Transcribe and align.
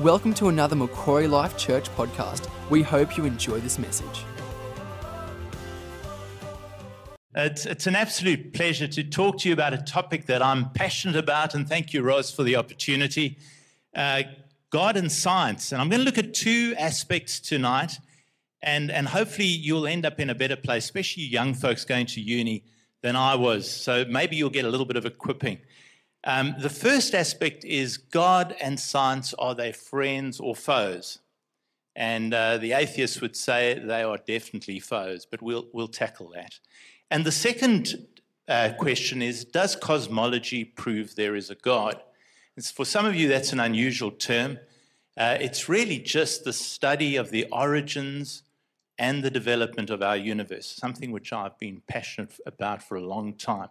Welcome 0.00 0.32
to 0.34 0.48
another 0.48 0.76
Macquarie 0.76 1.28
Life 1.28 1.58
Church 1.58 1.94
podcast. 1.94 2.48
We 2.70 2.80
hope 2.80 3.18
you 3.18 3.26
enjoy 3.26 3.60
this 3.60 3.78
message. 3.78 4.24
It's, 7.34 7.66
it's 7.66 7.86
an 7.86 7.94
absolute 7.94 8.54
pleasure 8.54 8.88
to 8.88 9.04
talk 9.04 9.40
to 9.40 9.48
you 9.50 9.52
about 9.52 9.74
a 9.74 9.82
topic 9.82 10.24
that 10.24 10.40
I'm 10.40 10.70
passionate 10.70 11.16
about, 11.16 11.54
and 11.54 11.68
thank 11.68 11.92
you, 11.92 12.00
Rose, 12.00 12.30
for 12.30 12.44
the 12.44 12.56
opportunity. 12.56 13.36
Uh, 13.94 14.22
God 14.70 14.96
and 14.96 15.12
science. 15.12 15.70
And 15.70 15.82
I'm 15.82 15.90
going 15.90 16.00
to 16.00 16.06
look 16.06 16.16
at 16.16 16.32
two 16.32 16.74
aspects 16.78 17.38
tonight, 17.38 17.98
and, 18.62 18.90
and 18.90 19.06
hopefully 19.06 19.48
you'll 19.48 19.86
end 19.86 20.06
up 20.06 20.18
in 20.18 20.30
a 20.30 20.34
better 20.34 20.56
place, 20.56 20.84
especially 20.84 21.24
young 21.24 21.52
folks 21.52 21.84
going 21.84 22.06
to 22.06 22.22
uni 22.22 22.64
than 23.02 23.16
I 23.16 23.34
was. 23.34 23.70
So 23.70 24.06
maybe 24.08 24.36
you'll 24.36 24.48
get 24.48 24.64
a 24.64 24.70
little 24.70 24.86
bit 24.86 24.96
of 24.96 25.04
equipping. 25.04 25.58
Um, 26.24 26.54
the 26.58 26.70
first 26.70 27.14
aspect 27.14 27.64
is 27.64 27.96
God 27.96 28.54
and 28.60 28.78
science 28.78 29.32
are 29.34 29.54
they 29.54 29.72
friends 29.72 30.38
or 30.38 30.54
foes? 30.54 31.18
And 31.96 32.32
uh, 32.34 32.58
the 32.58 32.72
atheists 32.72 33.20
would 33.20 33.36
say 33.36 33.78
they 33.78 34.02
are 34.02 34.18
definitely 34.18 34.80
foes, 34.80 35.26
but 35.26 35.42
we'll, 35.42 35.66
we'll 35.72 35.88
tackle 35.88 36.30
that. 36.34 36.58
And 37.10 37.24
the 37.24 37.32
second 37.32 38.06
uh, 38.48 38.70
question 38.78 39.22
is 39.22 39.44
Does 39.44 39.76
cosmology 39.76 40.64
prove 40.64 41.16
there 41.16 41.36
is 41.36 41.50
a 41.50 41.54
God? 41.54 42.00
It's, 42.56 42.70
for 42.70 42.84
some 42.84 43.06
of 43.06 43.14
you, 43.14 43.28
that's 43.28 43.52
an 43.52 43.60
unusual 43.60 44.10
term. 44.10 44.58
Uh, 45.16 45.36
it's 45.40 45.68
really 45.68 45.98
just 45.98 46.44
the 46.44 46.52
study 46.52 47.16
of 47.16 47.30
the 47.30 47.46
origins 47.50 48.42
and 48.98 49.22
the 49.22 49.30
development 49.30 49.90
of 49.90 50.02
our 50.02 50.16
universe, 50.16 50.66
something 50.66 51.10
which 51.10 51.32
I've 51.32 51.58
been 51.58 51.82
passionate 51.88 52.38
about 52.46 52.82
for 52.82 52.96
a 52.96 53.00
long 53.00 53.34
time. 53.34 53.68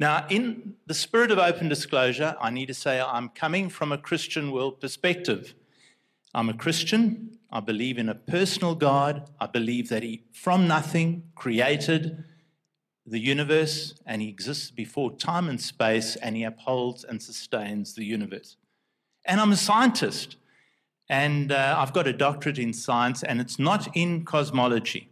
Now, 0.00 0.26
in 0.28 0.74
the 0.86 0.94
spirit 0.94 1.32
of 1.32 1.38
open 1.38 1.68
disclosure, 1.68 2.36
I 2.40 2.50
need 2.50 2.66
to 2.66 2.74
say 2.74 3.00
I'm 3.00 3.30
coming 3.30 3.68
from 3.68 3.90
a 3.90 3.98
Christian 3.98 4.52
world 4.52 4.80
perspective. 4.80 5.54
I'm 6.32 6.48
a 6.48 6.54
Christian. 6.54 7.38
I 7.50 7.60
believe 7.60 7.98
in 7.98 8.08
a 8.08 8.14
personal 8.14 8.76
God. 8.76 9.28
I 9.40 9.46
believe 9.46 9.88
that 9.88 10.04
He, 10.04 10.22
from 10.32 10.68
nothing, 10.68 11.24
created 11.34 12.22
the 13.04 13.18
universe 13.18 13.94
and 14.06 14.22
He 14.22 14.28
exists 14.28 14.70
before 14.70 15.16
time 15.16 15.48
and 15.48 15.60
space 15.60 16.14
and 16.14 16.36
He 16.36 16.44
upholds 16.44 17.02
and 17.02 17.20
sustains 17.20 17.94
the 17.94 18.04
universe. 18.04 18.56
And 19.24 19.40
I'm 19.40 19.50
a 19.50 19.56
scientist. 19.56 20.36
And 21.10 21.50
uh, 21.50 21.74
I've 21.76 21.94
got 21.94 22.06
a 22.06 22.12
doctorate 22.12 22.58
in 22.58 22.74
science, 22.74 23.22
and 23.22 23.40
it's 23.40 23.58
not 23.58 23.88
in 23.96 24.26
cosmology. 24.26 25.08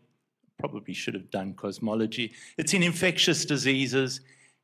Probably 0.58 0.92
should 0.92 1.14
have 1.14 1.30
done 1.30 1.54
cosmology. 1.54 2.32
It's 2.58 2.74
in 2.74 2.82
infectious 2.82 3.46
diseases 3.46 4.20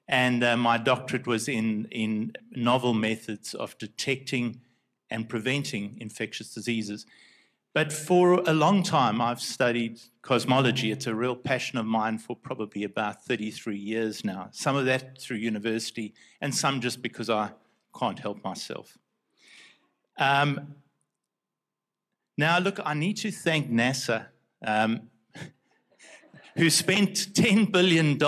and 0.09 0.43
uh, 0.43 0.57
my 0.57 0.79
doctorate 0.79 1.27
was 1.27 1.49
in, 1.49 1.87
in 1.91 2.33
novel 2.51 2.95
methods 2.95 3.55
of 3.55 3.77
detecting 3.79 4.61
and 5.11 5.29
preventing 5.29 5.97
infectious 6.01 6.53
diseases. 6.53 7.07
But 7.75 7.93
for 7.93 8.43
a 8.47 8.53
long 8.53 8.83
time, 8.83 9.21
I've 9.21 9.41
studied 9.41 10.01
cosmology. 10.21 10.91
It's 10.91 11.07
a 11.07 11.15
real 11.15 11.37
passion 11.37 11.79
of 11.79 11.87
mine 11.87 12.19
for 12.19 12.37
probably 12.37 12.85
about 12.85 13.25
33 13.25 13.77
years 13.77 14.25
now. 14.25 14.49
Some 14.53 14.77
of 14.77 14.85
that 14.87 15.19
through 15.19 15.39
university, 15.39 16.13
and 16.41 16.55
some 16.55 16.81
just 16.81 17.01
because 17.01 17.31
I 17.31 17.53
can't 17.99 18.19
help 18.19 18.45
myself. 18.45 18.99
Um, 20.19 20.75
now, 22.37 22.59
look, 22.59 22.79
I 22.85 22.95
need 22.95 23.17
to 23.19 23.31
thank 23.31 23.71
NASA, 23.71 24.27
um, 24.67 25.09
who 26.57 26.69
spent 26.69 27.15
$10 27.33 27.73
billion 27.73 28.19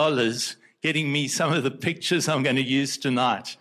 getting 0.85 1.11
me 1.11 1.27
some 1.27 1.51
of 1.51 1.63
the 1.63 1.71
pictures 1.71 2.29
I'm 2.29 2.43
going 2.43 2.57
to 2.57 2.63
use 2.63 2.99
tonight. 2.99 3.57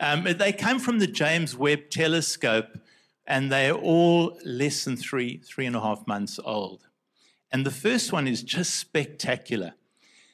Um, 0.00 0.24
they 0.24 0.52
come 0.52 0.80
from 0.80 0.98
the 0.98 1.06
James 1.06 1.56
Webb 1.56 1.90
Telescope, 1.90 2.80
and 3.24 3.52
they're 3.52 3.72
all 3.72 4.36
less 4.44 4.84
than 4.84 4.96
three, 4.96 5.36
three 5.36 5.64
and 5.64 5.76
a 5.76 5.80
half 5.80 6.04
months 6.08 6.40
old. 6.44 6.88
And 7.52 7.64
the 7.64 7.70
first 7.70 8.12
one 8.12 8.26
is 8.26 8.42
just 8.42 8.74
spectacular. 8.74 9.74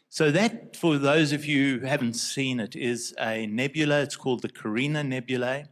So, 0.08 0.30
that, 0.30 0.74
for 0.74 0.96
those 0.96 1.32
of 1.32 1.44
you 1.44 1.80
who 1.80 1.86
haven't 1.86 2.14
seen 2.14 2.60
it, 2.60 2.74
is 2.74 3.14
a 3.20 3.46
nebula. 3.46 4.00
It's 4.00 4.16
called 4.16 4.40
the 4.40 4.48
Carina 4.48 5.04
Nebulae. 5.04 5.66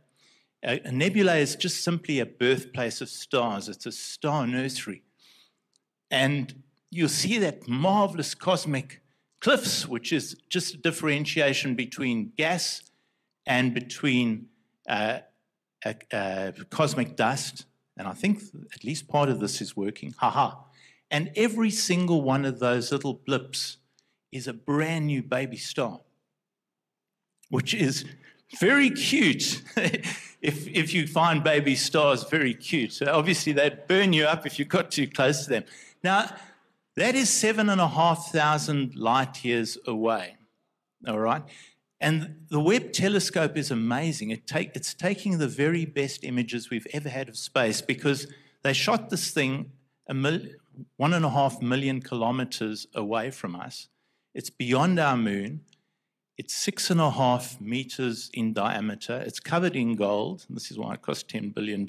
A 0.62 0.92
nebula 0.92 1.36
is 1.36 1.56
just 1.56 1.82
simply 1.82 2.20
a 2.20 2.26
birthplace 2.26 3.00
of 3.00 3.08
stars, 3.08 3.66
it's 3.66 3.86
a 3.86 3.92
star 3.92 4.46
nursery. 4.46 5.04
And 6.10 6.62
you'll 6.90 7.08
see 7.08 7.38
that 7.38 7.66
marvelous 7.66 8.34
cosmic 8.34 8.99
cliffs, 9.40 9.86
which 9.88 10.12
is 10.12 10.36
just 10.48 10.74
a 10.74 10.76
differentiation 10.76 11.74
between 11.74 12.32
gas 12.36 12.82
and 13.46 13.74
between 13.74 14.46
uh, 14.88 15.20
cosmic 16.70 17.16
dust. 17.16 17.66
And 17.96 18.06
I 18.06 18.12
think 18.12 18.42
at 18.74 18.84
least 18.84 19.08
part 19.08 19.28
of 19.28 19.40
this 19.40 19.60
is 19.60 19.76
working. 19.76 20.14
Haha. 20.18 20.56
And 21.10 21.30
every 21.34 21.70
single 21.70 22.22
one 22.22 22.44
of 22.44 22.60
those 22.60 22.92
little 22.92 23.14
blips 23.14 23.78
is 24.30 24.46
a 24.46 24.52
brand 24.52 25.06
new 25.06 25.22
baby 25.22 25.56
star, 25.56 26.00
which 27.48 27.74
is 27.74 28.04
very 28.60 28.90
cute. 28.90 29.62
if, 29.76 30.68
if 30.68 30.94
you 30.94 31.06
find 31.06 31.42
baby 31.42 31.74
stars 31.74 32.24
very 32.24 32.54
cute. 32.54 32.92
So 32.92 33.06
obviously, 33.12 33.52
they'd 33.52 33.86
burn 33.88 34.12
you 34.12 34.24
up 34.24 34.46
if 34.46 34.58
you 34.58 34.64
got 34.64 34.90
too 34.90 35.08
close 35.08 35.44
to 35.44 35.50
them. 35.50 35.64
Now, 36.02 36.34
that 37.00 37.14
is 37.14 37.30
seven 37.30 37.70
and 37.70 37.80
a 37.80 37.88
half 37.88 38.30
thousand 38.30 38.94
light 38.94 39.42
years 39.42 39.78
away. 39.86 40.36
All 41.08 41.18
right. 41.18 41.42
And 41.98 42.46
the 42.48 42.60
Webb 42.60 42.92
telescope 42.92 43.56
is 43.56 43.70
amazing. 43.70 44.30
It 44.30 44.46
take, 44.46 44.70
it's 44.74 44.92
taking 44.94 45.38
the 45.38 45.48
very 45.48 45.86
best 45.86 46.24
images 46.24 46.68
we've 46.68 46.86
ever 46.92 47.08
had 47.08 47.28
of 47.28 47.36
space 47.36 47.80
because 47.80 48.26
they 48.62 48.74
shot 48.74 49.08
this 49.08 49.30
thing 49.30 49.72
a 50.08 50.14
mil, 50.14 50.40
one 50.96 51.14
and 51.14 51.24
a 51.24 51.30
half 51.30 51.62
million 51.62 52.00
kilometers 52.02 52.86
away 52.94 53.30
from 53.30 53.56
us. 53.56 53.88
It's 54.34 54.50
beyond 54.50 54.98
our 54.98 55.16
moon. 55.16 55.60
It's 56.36 56.54
six 56.54 56.90
and 56.90 57.00
a 57.00 57.10
half 57.10 57.60
meters 57.60 58.30
in 58.34 58.52
diameter. 58.52 59.22
It's 59.26 59.40
covered 59.40 59.76
in 59.76 59.94
gold. 59.94 60.46
This 60.50 60.70
is 60.70 60.78
why 60.78 60.94
it 60.94 61.02
cost 61.02 61.28
$10 61.28 61.54
billion. 61.54 61.86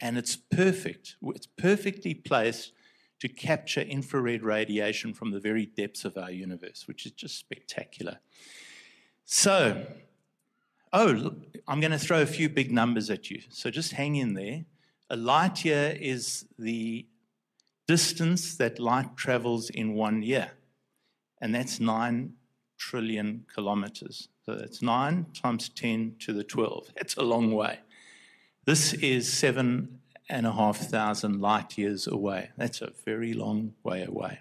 And 0.00 0.18
it's 0.18 0.36
perfect. 0.36 1.16
It's 1.22 1.46
perfectly 1.46 2.14
placed 2.14 2.72
to 3.22 3.28
capture 3.28 3.82
infrared 3.82 4.42
radiation 4.42 5.14
from 5.14 5.30
the 5.30 5.38
very 5.38 5.64
depths 5.64 6.04
of 6.04 6.18
our 6.18 6.32
universe, 6.32 6.88
which 6.88 7.06
is 7.06 7.12
just 7.12 7.38
spectacular. 7.38 8.18
So, 9.24 9.86
oh, 10.92 11.32
I'm 11.68 11.78
going 11.78 11.92
to 11.92 12.00
throw 12.00 12.20
a 12.20 12.26
few 12.26 12.48
big 12.48 12.72
numbers 12.72 13.10
at 13.10 13.30
you. 13.30 13.42
So 13.48 13.70
just 13.70 13.92
hang 13.92 14.16
in 14.16 14.34
there. 14.34 14.64
A 15.08 15.14
light 15.14 15.64
year 15.64 15.96
is 16.00 16.46
the 16.58 17.06
distance 17.86 18.56
that 18.56 18.80
light 18.80 19.16
travels 19.16 19.70
in 19.70 19.94
one 19.94 20.24
year, 20.24 20.50
and 21.40 21.54
that's 21.54 21.78
9 21.78 22.32
trillion 22.76 23.46
kilometers. 23.54 24.30
So 24.44 24.56
that's 24.56 24.82
9 24.82 25.26
times 25.32 25.68
10 25.68 26.16
to 26.22 26.32
the 26.32 26.42
12. 26.42 26.88
That's 26.96 27.14
a 27.16 27.22
long 27.22 27.52
way. 27.52 27.78
This 28.64 28.94
is 28.94 29.32
7 29.32 30.00
and 30.32 30.46
a 30.46 30.52
half 30.52 30.78
thousand 30.78 31.42
light 31.42 31.76
years 31.76 32.06
away. 32.06 32.50
That's 32.56 32.80
a 32.80 32.90
very 33.04 33.34
long 33.34 33.74
way 33.84 34.02
away. 34.02 34.40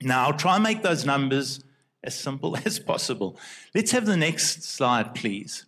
Now, 0.00 0.24
I'll 0.24 0.36
try 0.36 0.54
and 0.54 0.64
make 0.64 0.82
those 0.82 1.04
numbers 1.04 1.62
as 2.02 2.14
simple 2.14 2.56
as 2.64 2.78
possible. 2.78 3.38
Let's 3.74 3.90
have 3.90 4.06
the 4.06 4.16
next 4.16 4.62
slide, 4.64 5.14
please. 5.14 5.66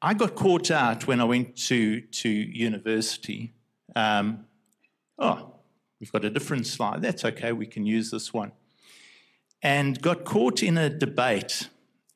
I 0.00 0.14
got 0.14 0.36
caught 0.36 0.70
out 0.70 1.08
when 1.08 1.20
I 1.20 1.24
went 1.24 1.56
to, 1.68 2.00
to 2.00 2.28
university. 2.28 3.54
Um, 3.96 4.46
oh, 5.18 5.54
we've 5.98 6.12
got 6.12 6.24
a 6.24 6.30
different 6.30 6.68
slide. 6.68 7.02
That's 7.02 7.24
okay, 7.24 7.50
we 7.50 7.66
can 7.66 7.84
use 7.84 8.12
this 8.12 8.32
one. 8.32 8.52
And 9.60 10.00
got 10.00 10.24
caught 10.24 10.62
in 10.62 10.78
a 10.78 10.88
debate 10.88 11.68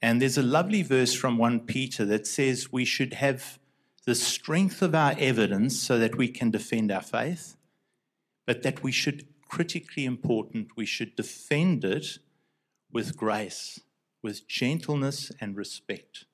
and 0.02 0.20
there's 0.20 0.38
a 0.38 0.42
lovely 0.42 0.82
verse 0.82 1.14
from 1.14 1.38
1 1.38 1.60
Peter 1.60 2.04
that 2.04 2.26
says 2.26 2.72
we 2.72 2.84
should 2.84 3.14
have 3.14 3.58
the 4.04 4.14
strength 4.14 4.82
of 4.82 4.94
our 4.94 5.14
evidence 5.18 5.78
so 5.78 5.98
that 5.98 6.16
we 6.16 6.28
can 6.28 6.50
defend 6.50 6.92
our 6.92 7.02
faith, 7.02 7.56
but 8.46 8.62
that 8.62 8.82
we 8.82 8.92
should, 8.92 9.26
critically 9.48 10.04
important, 10.04 10.76
we 10.76 10.86
should 10.86 11.16
defend 11.16 11.84
it 11.84 12.18
with 12.92 13.16
grace, 13.16 13.80
with 14.22 14.46
gentleness 14.46 15.32
and 15.40 15.56
respect. 15.56 16.24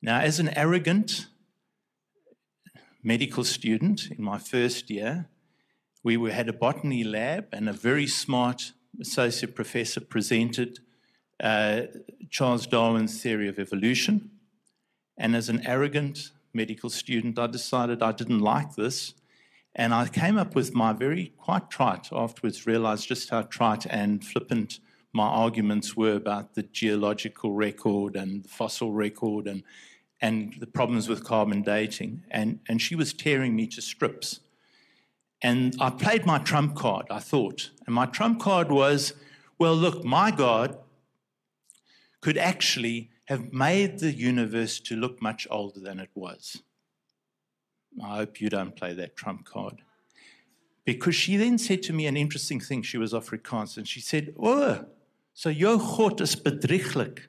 Now, 0.00 0.20
as 0.20 0.38
an 0.38 0.48
arrogant 0.56 1.26
medical 3.02 3.44
student 3.44 4.10
in 4.10 4.22
my 4.22 4.38
first 4.38 4.90
year, 4.90 5.28
we 6.04 6.30
had 6.30 6.48
a 6.48 6.52
botany 6.52 7.04
lab, 7.04 7.48
and 7.52 7.68
a 7.68 7.72
very 7.72 8.06
smart 8.06 8.72
associate 9.00 9.54
professor 9.54 10.00
presented 10.00 10.78
uh, 11.40 11.82
Charles 12.30 12.66
Darwin's 12.66 13.22
theory 13.22 13.48
of 13.48 13.58
evolution. 13.58 14.30
And 15.16 15.34
as 15.34 15.48
an 15.48 15.66
arrogant 15.66 16.30
medical 16.52 16.90
student, 16.90 17.38
I 17.38 17.46
decided 17.46 18.02
I 18.02 18.12
didn't 18.12 18.40
like 18.40 18.74
this. 18.74 19.14
And 19.74 19.94
I 19.94 20.08
came 20.08 20.38
up 20.38 20.54
with 20.54 20.74
my 20.74 20.92
very 20.92 21.32
quite 21.38 21.70
trite, 21.70 22.08
afterwards 22.12 22.66
realized 22.66 23.08
just 23.08 23.30
how 23.30 23.42
trite 23.42 23.86
and 23.86 24.24
flippant 24.24 24.80
my 25.12 25.26
arguments 25.26 25.96
were 25.96 26.14
about 26.14 26.54
the 26.54 26.62
geological 26.62 27.52
record 27.52 28.16
and 28.16 28.44
the 28.44 28.48
fossil 28.48 28.92
record 28.92 29.46
and, 29.46 29.62
and 30.20 30.54
the 30.58 30.66
problems 30.66 31.08
with 31.08 31.24
carbon 31.24 31.62
dating. 31.62 32.24
And, 32.30 32.60
and 32.68 32.82
she 32.82 32.94
was 32.94 33.12
tearing 33.12 33.54
me 33.54 33.66
to 33.68 33.80
strips. 33.80 34.40
And 35.40 35.76
I 35.80 35.90
played 35.90 36.26
my 36.26 36.38
trump 36.38 36.74
card, 36.74 37.06
I 37.10 37.20
thought. 37.20 37.70
And 37.86 37.94
my 37.94 38.06
trump 38.06 38.40
card 38.40 38.70
was 38.70 39.14
well, 39.58 39.74
look, 39.74 40.04
my 40.04 40.30
God 40.30 40.78
could 42.20 42.38
actually 42.38 43.10
have 43.26 43.52
made 43.52 43.98
the 43.98 44.12
universe 44.12 44.80
to 44.80 44.96
look 44.96 45.20
much 45.20 45.46
older 45.50 45.80
than 45.80 46.00
it 46.00 46.10
was. 46.14 46.62
I 48.02 48.16
hope 48.16 48.40
you 48.40 48.48
don't 48.48 48.76
play 48.76 48.92
that 48.94 49.16
trump 49.16 49.44
card. 49.44 49.82
Because 50.84 51.14
she 51.14 51.36
then 51.36 51.58
said 51.58 51.82
to 51.84 51.92
me 51.92 52.06
an 52.06 52.16
interesting 52.16 52.60
thing. 52.60 52.82
She 52.82 52.96
was 52.96 53.12
Afrikaans, 53.12 53.76
and 53.76 53.86
she 53.86 54.00
said, 54.00 54.34
Oh, 54.38 54.86
so 55.34 55.50
your 55.50 55.76
God 55.76 56.20
is 56.20 56.34
bedrieglik. 56.34 57.20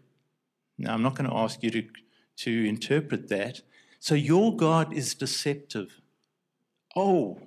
Now, 0.78 0.94
I'm 0.94 1.04
not 1.04 1.16
going 1.16 1.30
to 1.30 1.36
ask 1.36 1.62
you 1.62 1.70
to, 1.72 1.84
to 2.38 2.66
interpret 2.68 3.28
that. 3.28 3.62
So 4.00 4.16
your 4.16 4.56
God 4.56 4.94
is 4.94 5.14
deceptive. 5.14 6.00
Oh, 6.96 7.42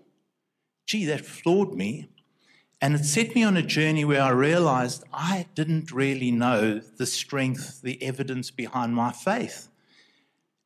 gee, 0.86 1.06
that 1.06 1.24
floored 1.24 1.72
me. 1.72 2.10
And 2.82 2.96
it 2.96 3.04
set 3.04 3.36
me 3.36 3.44
on 3.44 3.56
a 3.56 3.62
journey 3.62 4.04
where 4.04 4.22
I 4.22 4.30
realized 4.30 5.04
I 5.12 5.46
didn't 5.54 5.92
really 5.92 6.32
know 6.32 6.80
the 6.80 7.06
strength, 7.06 7.80
the 7.80 8.02
evidence 8.02 8.50
behind 8.50 8.96
my 8.96 9.12
faith. 9.12 9.68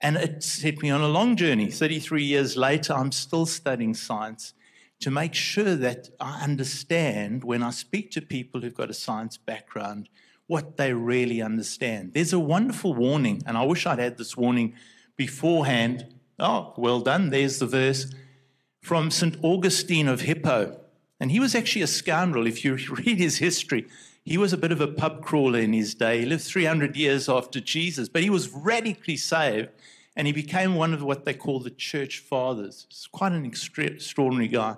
And 0.00 0.16
it 0.16 0.42
set 0.42 0.80
me 0.80 0.88
on 0.88 1.02
a 1.02 1.08
long 1.08 1.36
journey. 1.36 1.70
33 1.70 2.24
years 2.24 2.56
later, 2.56 2.94
I'm 2.94 3.12
still 3.12 3.44
studying 3.44 3.92
science 3.92 4.54
to 5.00 5.10
make 5.10 5.34
sure 5.34 5.76
that 5.76 6.08
I 6.18 6.42
understand 6.42 7.44
when 7.44 7.62
I 7.62 7.68
speak 7.68 8.12
to 8.12 8.22
people 8.22 8.62
who've 8.62 8.72
got 8.72 8.88
a 8.88 8.94
science 8.94 9.36
background 9.36 10.08
what 10.46 10.78
they 10.78 10.94
really 10.94 11.42
understand. 11.42 12.14
There's 12.14 12.32
a 12.32 12.38
wonderful 12.38 12.94
warning, 12.94 13.42
and 13.44 13.58
I 13.58 13.64
wish 13.64 13.84
I'd 13.84 13.98
had 13.98 14.16
this 14.16 14.38
warning 14.38 14.72
beforehand. 15.16 16.14
Oh, 16.38 16.72
well 16.78 17.00
done. 17.00 17.28
There's 17.28 17.58
the 17.58 17.66
verse 17.66 18.06
from 18.80 19.10
St. 19.10 19.36
Augustine 19.42 20.08
of 20.08 20.22
Hippo. 20.22 20.80
And 21.18 21.30
he 21.30 21.40
was 21.40 21.54
actually 21.54 21.82
a 21.82 21.86
scoundrel. 21.86 22.46
If 22.46 22.64
you 22.64 22.76
read 22.90 23.18
his 23.18 23.38
history, 23.38 23.86
he 24.24 24.36
was 24.36 24.52
a 24.52 24.58
bit 24.58 24.72
of 24.72 24.80
a 24.80 24.88
pub 24.88 25.22
crawler 25.22 25.60
in 25.60 25.72
his 25.72 25.94
day. 25.94 26.20
He 26.20 26.26
lived 26.26 26.44
300 26.44 26.96
years 26.96 27.28
after 27.28 27.60
Jesus, 27.60 28.08
but 28.08 28.22
he 28.22 28.30
was 28.30 28.48
radically 28.50 29.16
saved 29.16 29.68
and 30.16 30.26
he 30.26 30.32
became 30.32 30.74
one 30.74 30.94
of 30.94 31.02
what 31.02 31.24
they 31.24 31.34
call 31.34 31.60
the 31.60 31.70
church 31.70 32.20
fathers. 32.20 32.86
It's 32.88 33.06
quite 33.06 33.32
an 33.32 33.44
extraordinary 33.44 34.48
guy. 34.48 34.76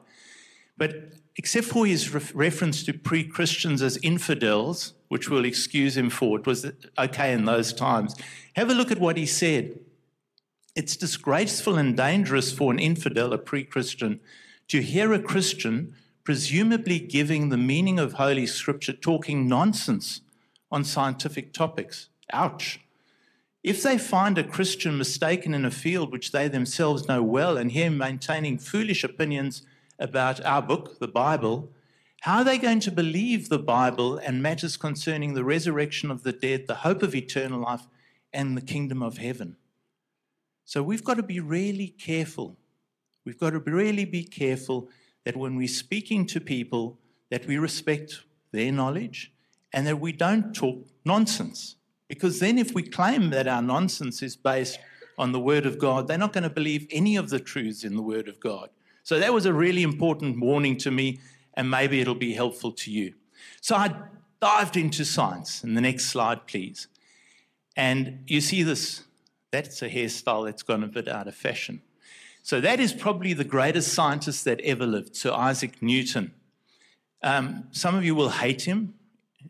But 0.76 1.12
except 1.36 1.66
for 1.66 1.86
his 1.86 2.12
re- 2.12 2.20
reference 2.34 2.84
to 2.84 2.92
pre 2.92 3.24
Christians 3.24 3.80
as 3.80 3.96
infidels, 3.98 4.94
which 5.08 5.30
we'll 5.30 5.44
excuse 5.44 5.96
him 5.96 6.10
for, 6.10 6.38
it 6.38 6.46
was 6.46 6.66
okay 6.98 7.32
in 7.32 7.44
those 7.44 7.72
times, 7.72 8.14
have 8.54 8.68
a 8.68 8.74
look 8.74 8.90
at 8.90 8.98
what 8.98 9.16
he 9.16 9.26
said. 9.26 9.78
It's 10.74 10.96
disgraceful 10.96 11.78
and 11.78 11.96
dangerous 11.96 12.52
for 12.52 12.72
an 12.72 12.78
infidel, 12.78 13.32
a 13.32 13.38
pre 13.38 13.64
Christian, 13.64 14.20
to 14.68 14.82
hear 14.82 15.12
a 15.12 15.22
Christian 15.22 15.94
presumably 16.28 16.98
giving 16.98 17.48
the 17.48 17.56
meaning 17.56 17.98
of 17.98 18.12
Holy 18.12 18.44
Scripture, 18.44 18.92
talking 18.92 19.48
nonsense 19.48 20.20
on 20.70 20.84
scientific 20.84 21.54
topics. 21.54 22.10
Ouch. 22.34 22.80
If 23.62 23.82
they 23.82 23.96
find 23.96 24.36
a 24.36 24.44
Christian 24.44 24.98
mistaken 24.98 25.54
in 25.54 25.64
a 25.64 25.70
field 25.70 26.12
which 26.12 26.30
they 26.32 26.46
themselves 26.46 27.08
know 27.08 27.22
well 27.22 27.56
and 27.56 27.72
hear 27.72 27.90
maintaining 27.90 28.58
foolish 28.58 29.02
opinions 29.02 29.62
about 29.98 30.44
our 30.44 30.60
book, 30.60 30.98
the 30.98 31.08
Bible, 31.08 31.70
how 32.20 32.40
are 32.40 32.44
they 32.44 32.58
going 32.58 32.80
to 32.80 32.90
believe 32.90 33.48
the 33.48 33.58
Bible 33.58 34.18
and 34.18 34.42
matters 34.42 34.76
concerning 34.76 35.32
the 35.32 35.44
resurrection 35.44 36.10
of 36.10 36.24
the 36.24 36.32
dead, 36.32 36.66
the 36.66 36.74
hope 36.74 37.02
of 37.02 37.14
eternal 37.14 37.62
life, 37.62 37.88
and 38.34 38.54
the 38.54 38.60
kingdom 38.60 39.02
of 39.02 39.16
heaven? 39.16 39.56
So 40.66 40.82
we've 40.82 41.04
got 41.04 41.14
to 41.14 41.22
be 41.22 41.40
really 41.40 41.88
careful. 41.88 42.58
We've 43.24 43.40
got 43.40 43.54
to 43.54 43.60
really 43.60 44.04
be 44.04 44.24
careful 44.24 44.90
that 45.28 45.36
when 45.36 45.56
we're 45.56 45.68
speaking 45.68 46.24
to 46.24 46.40
people, 46.40 46.98
that 47.30 47.46
we 47.46 47.58
respect 47.58 48.20
their 48.50 48.72
knowledge 48.72 49.30
and 49.74 49.86
that 49.86 50.00
we 50.00 50.10
don't 50.10 50.54
talk 50.54 50.86
nonsense. 51.04 51.76
Because 52.08 52.40
then, 52.40 52.56
if 52.56 52.72
we 52.72 52.82
claim 52.82 53.28
that 53.28 53.46
our 53.46 53.60
nonsense 53.60 54.22
is 54.22 54.36
based 54.36 54.78
on 55.18 55.32
the 55.32 55.38
Word 55.38 55.66
of 55.66 55.78
God, 55.78 56.08
they're 56.08 56.16
not 56.16 56.32
going 56.32 56.44
to 56.44 56.48
believe 56.48 56.86
any 56.90 57.16
of 57.16 57.28
the 57.28 57.38
truths 57.38 57.84
in 57.84 57.94
the 57.94 58.00
Word 58.00 58.26
of 58.26 58.40
God. 58.40 58.70
So, 59.02 59.18
that 59.18 59.34
was 59.34 59.44
a 59.44 59.52
really 59.52 59.82
important 59.82 60.40
warning 60.40 60.78
to 60.78 60.90
me, 60.90 61.20
and 61.52 61.70
maybe 61.70 62.00
it'll 62.00 62.14
be 62.14 62.32
helpful 62.32 62.72
to 62.72 62.90
you. 62.90 63.12
So, 63.60 63.76
I 63.76 63.94
dived 64.40 64.78
into 64.78 65.04
science. 65.04 65.62
And 65.62 65.76
the 65.76 65.82
next 65.82 66.06
slide, 66.06 66.46
please. 66.46 66.88
And 67.76 68.24
you 68.26 68.40
see 68.40 68.62
this 68.62 69.04
that's 69.50 69.82
a 69.82 69.90
hairstyle 69.90 70.46
that's 70.46 70.62
gone 70.62 70.84
a 70.84 70.88
bit 70.88 71.06
out 71.06 71.28
of 71.28 71.34
fashion. 71.34 71.82
So 72.48 72.62
that 72.62 72.80
is 72.80 72.94
probably 72.94 73.34
the 73.34 73.44
greatest 73.44 73.92
scientist 73.92 74.46
that 74.46 74.62
ever 74.62 74.86
lived, 74.86 75.14
Sir 75.14 75.32
Isaac 75.32 75.82
Newton. 75.82 76.32
Um, 77.22 77.64
some 77.72 77.94
of 77.94 78.06
you 78.06 78.14
will 78.14 78.30
hate 78.30 78.62
him. 78.62 78.94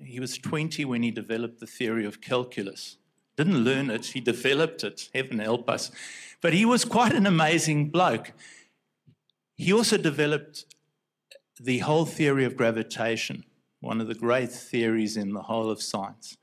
He 0.02 0.18
was 0.18 0.36
20 0.36 0.84
when 0.84 1.04
he 1.04 1.12
developed 1.12 1.60
the 1.60 1.66
theory 1.68 2.04
of 2.04 2.20
calculus. 2.20 2.96
Didn't 3.36 3.62
learn 3.62 3.88
it, 3.88 4.06
he 4.06 4.20
developed 4.20 4.82
it. 4.82 5.10
Heaven 5.14 5.38
help 5.38 5.70
us. 5.70 5.92
But 6.40 6.54
he 6.54 6.64
was 6.64 6.84
quite 6.84 7.12
an 7.12 7.24
amazing 7.24 7.90
bloke. 7.90 8.32
He 9.54 9.72
also 9.72 9.96
developed 9.96 10.64
the 11.56 11.78
whole 11.78 12.04
theory 12.04 12.44
of 12.44 12.56
gravitation, 12.56 13.44
one 13.78 14.00
of 14.00 14.08
the 14.08 14.14
great 14.16 14.50
theories 14.50 15.16
in 15.16 15.34
the 15.34 15.42
whole 15.42 15.70
of 15.70 15.80
science. 15.80 16.36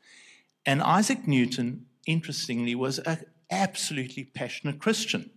And 0.65 0.81
Isaac 0.81 1.27
Newton, 1.27 1.87
interestingly, 2.07 2.75
was 2.75 2.99
an 2.99 3.25
absolutely 3.51 4.23
passionate 4.23 4.79
Christian. 4.79 5.31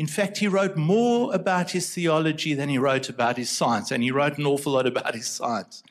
In 0.00 0.06
fact, 0.06 0.38
he 0.38 0.48
wrote 0.48 0.78
more 0.78 1.34
about 1.34 1.72
his 1.72 1.94
theology 1.94 2.54
than 2.54 2.70
he 2.70 2.78
wrote 2.78 3.10
about 3.10 3.36
his 3.36 3.50
science, 3.50 3.90
and 3.90 4.02
he 4.02 4.10
wrote 4.10 4.38
an 4.38 4.46
awful 4.46 4.72
lot 4.72 4.86
about 4.86 5.14
his 5.14 5.26
science. 5.26 5.82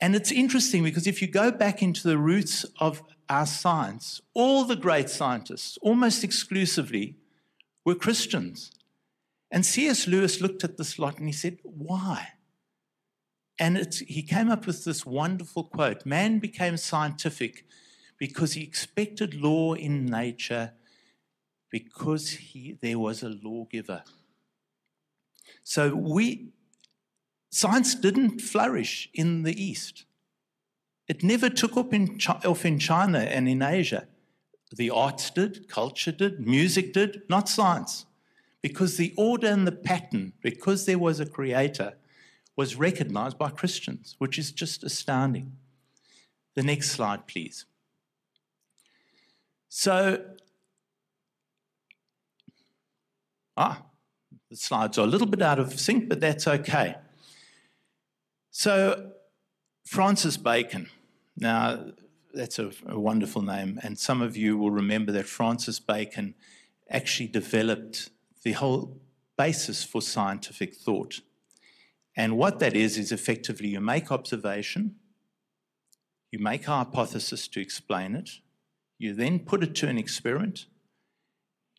And 0.00 0.14
it's 0.14 0.30
interesting 0.30 0.84
because 0.84 1.08
if 1.08 1.20
you 1.20 1.26
go 1.26 1.50
back 1.50 1.82
into 1.82 2.06
the 2.06 2.16
roots 2.16 2.64
of 2.78 3.02
our 3.28 3.44
science, 3.44 4.20
all 4.34 4.62
the 4.62 4.76
great 4.76 5.10
scientists, 5.10 5.76
almost 5.82 6.22
exclusively, 6.22 7.16
were 7.84 7.96
Christians. 7.96 8.70
And 9.50 9.66
C.S. 9.66 10.06
Lewis 10.06 10.40
looked 10.40 10.62
at 10.62 10.76
this 10.76 10.96
lot 10.96 11.18
and 11.18 11.26
he 11.26 11.32
said, 11.32 11.58
Why? 11.64 12.34
And 13.58 13.92
he 14.06 14.22
came 14.22 14.48
up 14.48 14.64
with 14.64 14.84
this 14.84 15.04
wonderful 15.04 15.64
quote 15.64 16.06
Man 16.06 16.38
became 16.38 16.76
scientific 16.76 17.64
because 18.16 18.52
he 18.52 18.62
expected 18.62 19.34
law 19.34 19.74
in 19.74 20.06
nature 20.06 20.74
because 21.70 22.30
he, 22.30 22.78
there 22.80 22.98
was 22.98 23.22
a 23.22 23.28
lawgiver. 23.28 24.02
So 25.62 25.94
we, 25.94 26.48
science 27.50 27.94
didn't 27.94 28.40
flourish 28.40 29.08
in 29.12 29.42
the 29.42 29.62
East. 29.62 30.04
It 31.06 31.22
never 31.22 31.48
took 31.48 31.76
up 31.76 31.92
in, 31.94 32.18
off 32.44 32.64
in 32.64 32.78
China 32.78 33.18
and 33.18 33.48
in 33.48 33.62
Asia. 33.62 34.06
The 34.74 34.90
arts 34.90 35.30
did, 35.30 35.68
culture 35.68 36.12
did, 36.12 36.46
music 36.46 36.92
did, 36.92 37.22
not 37.28 37.48
science. 37.48 38.04
Because 38.62 38.96
the 38.96 39.14
order 39.16 39.46
and 39.46 39.66
the 39.66 39.72
pattern, 39.72 40.32
because 40.42 40.84
there 40.84 40.98
was 40.98 41.20
a 41.20 41.26
creator, 41.26 41.94
was 42.56 42.76
recognized 42.76 43.38
by 43.38 43.50
Christians, 43.50 44.16
which 44.18 44.38
is 44.38 44.52
just 44.52 44.82
astounding. 44.82 45.52
The 46.54 46.62
next 46.62 46.90
slide, 46.90 47.26
please. 47.28 47.66
So 49.68 50.24
Ah, 53.60 53.82
the 54.50 54.56
slides 54.56 54.98
are 54.98 55.04
a 55.04 55.10
little 55.10 55.26
bit 55.26 55.42
out 55.42 55.58
of 55.58 55.80
sync, 55.80 56.08
but 56.08 56.20
that's 56.20 56.46
okay. 56.46 56.94
So, 58.52 59.10
Francis 59.84 60.36
Bacon. 60.36 60.88
Now, 61.36 61.86
that's 62.32 62.60
a, 62.60 62.70
a, 62.86 63.00
wonderful 63.00 63.42
name, 63.42 63.80
and 63.82 63.98
some 63.98 64.22
of 64.22 64.36
you 64.36 64.56
will 64.56 64.70
remember 64.70 65.10
that 65.10 65.26
Francis 65.26 65.80
Bacon 65.80 66.36
actually 66.88 67.26
developed 67.26 68.10
the 68.44 68.52
whole 68.52 69.00
basis 69.36 69.82
for 69.82 70.00
scientific 70.00 70.76
thought. 70.76 71.20
And 72.16 72.36
what 72.36 72.60
that 72.60 72.76
is, 72.76 72.96
is 72.96 73.10
effectively 73.10 73.70
you 73.70 73.80
make 73.80 74.12
observation, 74.12 74.94
you 76.30 76.38
make 76.38 76.68
a 76.68 76.76
hypothesis 76.76 77.48
to 77.48 77.60
explain 77.60 78.14
it, 78.14 78.30
you 78.98 79.14
then 79.14 79.40
put 79.40 79.64
it 79.64 79.74
to 79.76 79.88
an 79.88 79.98
experiment, 79.98 80.66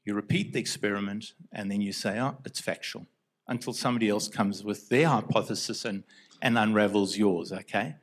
you 0.09 0.15
repeat 0.15 0.53
the 0.53 0.59
experiment 0.59 1.33
and 1.51 1.69
then 1.69 1.81
you 1.81 1.93
say, 1.93 2.19
oh, 2.19 2.37
it's 2.43 2.59
factual, 2.59 3.05
until 3.47 3.73
somebody 3.73 4.09
else 4.09 4.27
comes 4.27 4.63
with 4.63 4.89
their 4.89 5.07
hypothesis 5.07 5.85
and, 5.85 6.03
and 6.41 6.57
unravels 6.57 7.15
yours, 7.15 7.53
okay? 7.53 7.95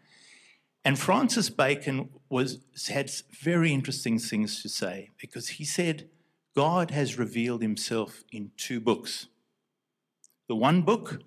And 0.84 0.96
Francis 0.96 1.50
Bacon 1.50 2.10
was, 2.28 2.60
had 2.88 3.10
very 3.42 3.72
interesting 3.72 4.20
things 4.20 4.62
to 4.62 4.68
say 4.68 5.10
because 5.20 5.48
he 5.48 5.64
said, 5.64 6.08
God 6.54 6.92
has 6.92 7.18
revealed 7.18 7.60
himself 7.60 8.22
in 8.30 8.52
two 8.56 8.78
books. 8.80 9.26
The 10.48 10.54
one 10.54 10.82
book, 10.82 11.22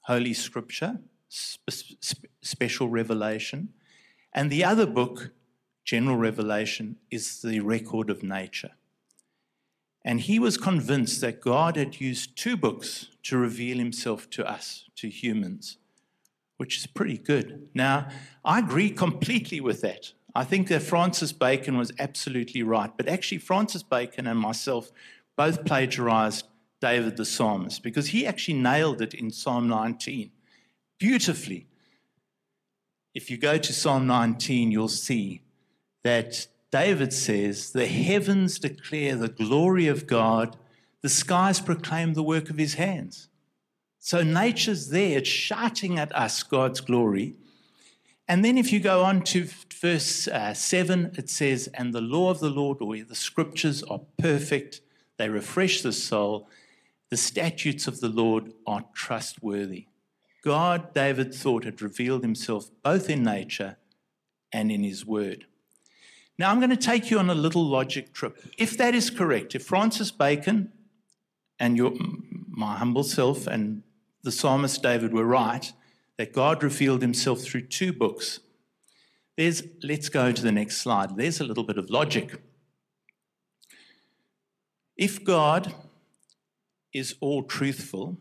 Holy 0.00 0.34
Scripture, 0.34 0.98
spe- 1.28 1.94
special 2.42 2.88
revelation, 2.88 3.68
And 4.32 4.50
the 4.50 4.64
other 4.64 4.86
book, 4.86 5.30
General 5.84 6.16
Revelation, 6.16 6.96
is 7.08 7.40
the 7.40 7.60
record 7.60 8.10
of 8.10 8.22
nature. 8.22 8.72
And 10.08 10.22
he 10.22 10.38
was 10.38 10.56
convinced 10.56 11.20
that 11.20 11.42
God 11.42 11.76
had 11.76 12.00
used 12.00 12.34
two 12.34 12.56
books 12.56 13.08
to 13.24 13.36
reveal 13.36 13.76
himself 13.76 14.30
to 14.30 14.50
us, 14.50 14.86
to 14.96 15.10
humans, 15.10 15.76
which 16.56 16.78
is 16.78 16.86
pretty 16.86 17.18
good. 17.18 17.68
Now, 17.74 18.08
I 18.42 18.58
agree 18.58 18.88
completely 18.88 19.60
with 19.60 19.82
that. 19.82 20.14
I 20.34 20.44
think 20.44 20.68
that 20.68 20.80
Francis 20.80 21.32
Bacon 21.32 21.76
was 21.76 21.92
absolutely 21.98 22.62
right, 22.62 22.90
but 22.96 23.06
actually, 23.06 23.36
Francis 23.36 23.82
Bacon 23.82 24.26
and 24.26 24.40
myself 24.40 24.90
both 25.36 25.66
plagiarized 25.66 26.46
David 26.80 27.18
the 27.18 27.26
psalmist 27.26 27.82
because 27.82 28.06
he 28.06 28.26
actually 28.26 28.58
nailed 28.58 29.02
it 29.02 29.12
in 29.12 29.30
Psalm 29.30 29.68
19 29.68 30.30
beautifully. 30.98 31.66
If 33.14 33.30
you 33.30 33.36
go 33.36 33.58
to 33.58 33.72
Psalm 33.74 34.06
19, 34.06 34.72
you'll 34.72 34.88
see 34.88 35.42
that 36.02 36.46
David 36.70 37.12
says, 37.12 37.72
The 37.72 37.86
heavens 37.86 38.58
declare 38.58 39.16
the 39.16 39.28
glory 39.28 39.86
of 39.86 40.06
God, 40.06 40.56
the 41.02 41.08
skies 41.08 41.60
proclaim 41.60 42.14
the 42.14 42.22
work 42.22 42.50
of 42.50 42.58
his 42.58 42.74
hands. 42.74 43.28
So 43.98 44.22
nature's 44.22 44.88
there, 44.88 45.18
it's 45.18 45.28
shouting 45.28 45.98
at 45.98 46.14
us 46.14 46.42
God's 46.42 46.80
glory. 46.80 47.34
And 48.26 48.44
then 48.44 48.58
if 48.58 48.72
you 48.72 48.80
go 48.80 49.02
on 49.02 49.22
to 49.24 49.48
verse 49.80 50.28
uh, 50.28 50.52
7, 50.52 51.12
it 51.16 51.30
says, 51.30 51.68
And 51.74 51.94
the 51.94 52.00
law 52.00 52.30
of 52.30 52.40
the 52.40 52.50
Lord, 52.50 52.78
or 52.80 52.96
the 52.96 53.14
scriptures, 53.14 53.82
are 53.84 54.00
perfect, 54.18 54.82
they 55.16 55.28
refresh 55.28 55.82
the 55.82 55.92
soul. 55.92 56.48
The 57.10 57.16
statutes 57.16 57.86
of 57.86 58.00
the 58.00 58.08
Lord 58.08 58.52
are 58.66 58.84
trustworthy. 58.94 59.86
God, 60.44 60.94
David 60.94 61.34
thought, 61.34 61.64
had 61.64 61.80
revealed 61.80 62.22
himself 62.22 62.70
both 62.82 63.08
in 63.08 63.22
nature 63.22 63.76
and 64.52 64.70
in 64.70 64.84
his 64.84 65.06
word. 65.06 65.46
Now, 66.38 66.52
I'm 66.52 66.60
going 66.60 66.70
to 66.70 66.76
take 66.76 67.10
you 67.10 67.18
on 67.18 67.28
a 67.28 67.34
little 67.34 67.64
logic 67.64 68.12
trip. 68.12 68.38
If 68.56 68.78
that 68.78 68.94
is 68.94 69.10
correct, 69.10 69.56
if 69.56 69.64
Francis 69.64 70.12
Bacon 70.12 70.72
and 71.58 71.76
your, 71.76 71.92
my 72.48 72.76
humble 72.76 73.02
self 73.02 73.48
and 73.48 73.82
the 74.22 74.30
psalmist 74.30 74.80
David 74.80 75.12
were 75.12 75.24
right, 75.24 75.72
that 76.16 76.32
God 76.32 76.62
revealed 76.62 77.02
himself 77.02 77.40
through 77.40 77.62
two 77.62 77.92
books, 77.92 78.38
there's, 79.36 79.64
let's 79.82 80.08
go 80.08 80.30
to 80.30 80.42
the 80.42 80.52
next 80.52 80.78
slide. 80.78 81.16
There's 81.16 81.40
a 81.40 81.44
little 81.44 81.64
bit 81.64 81.78
of 81.78 81.90
logic. 81.90 82.40
If 84.96 85.24
God 85.24 85.74
is 86.92 87.14
all 87.20 87.42
truthful, 87.42 88.16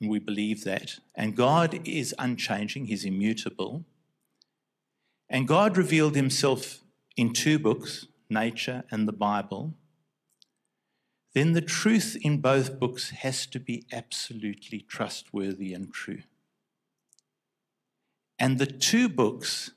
and 0.00 0.10
we 0.10 0.20
believe 0.20 0.64
that, 0.64 0.98
and 1.14 1.36
God 1.36 1.80
is 1.84 2.14
unchanging, 2.18 2.86
He's 2.86 3.04
immutable, 3.04 3.84
and 5.28 5.46
God 5.46 5.76
revealed 5.76 6.14
himself 6.14 6.80
in 7.16 7.32
two 7.32 7.58
books, 7.58 8.06
nature 8.30 8.84
and 8.90 9.06
the 9.06 9.12
Bible, 9.12 9.74
then 11.34 11.52
the 11.52 11.60
truth 11.60 12.16
in 12.20 12.40
both 12.40 12.78
books 12.78 13.10
has 13.10 13.46
to 13.46 13.60
be 13.60 13.84
absolutely 13.92 14.80
trustworthy 14.80 15.72
and 15.72 15.92
true. 15.92 16.22
And 18.38 18.58
the 18.58 18.66
two 18.66 19.08
books 19.08 19.72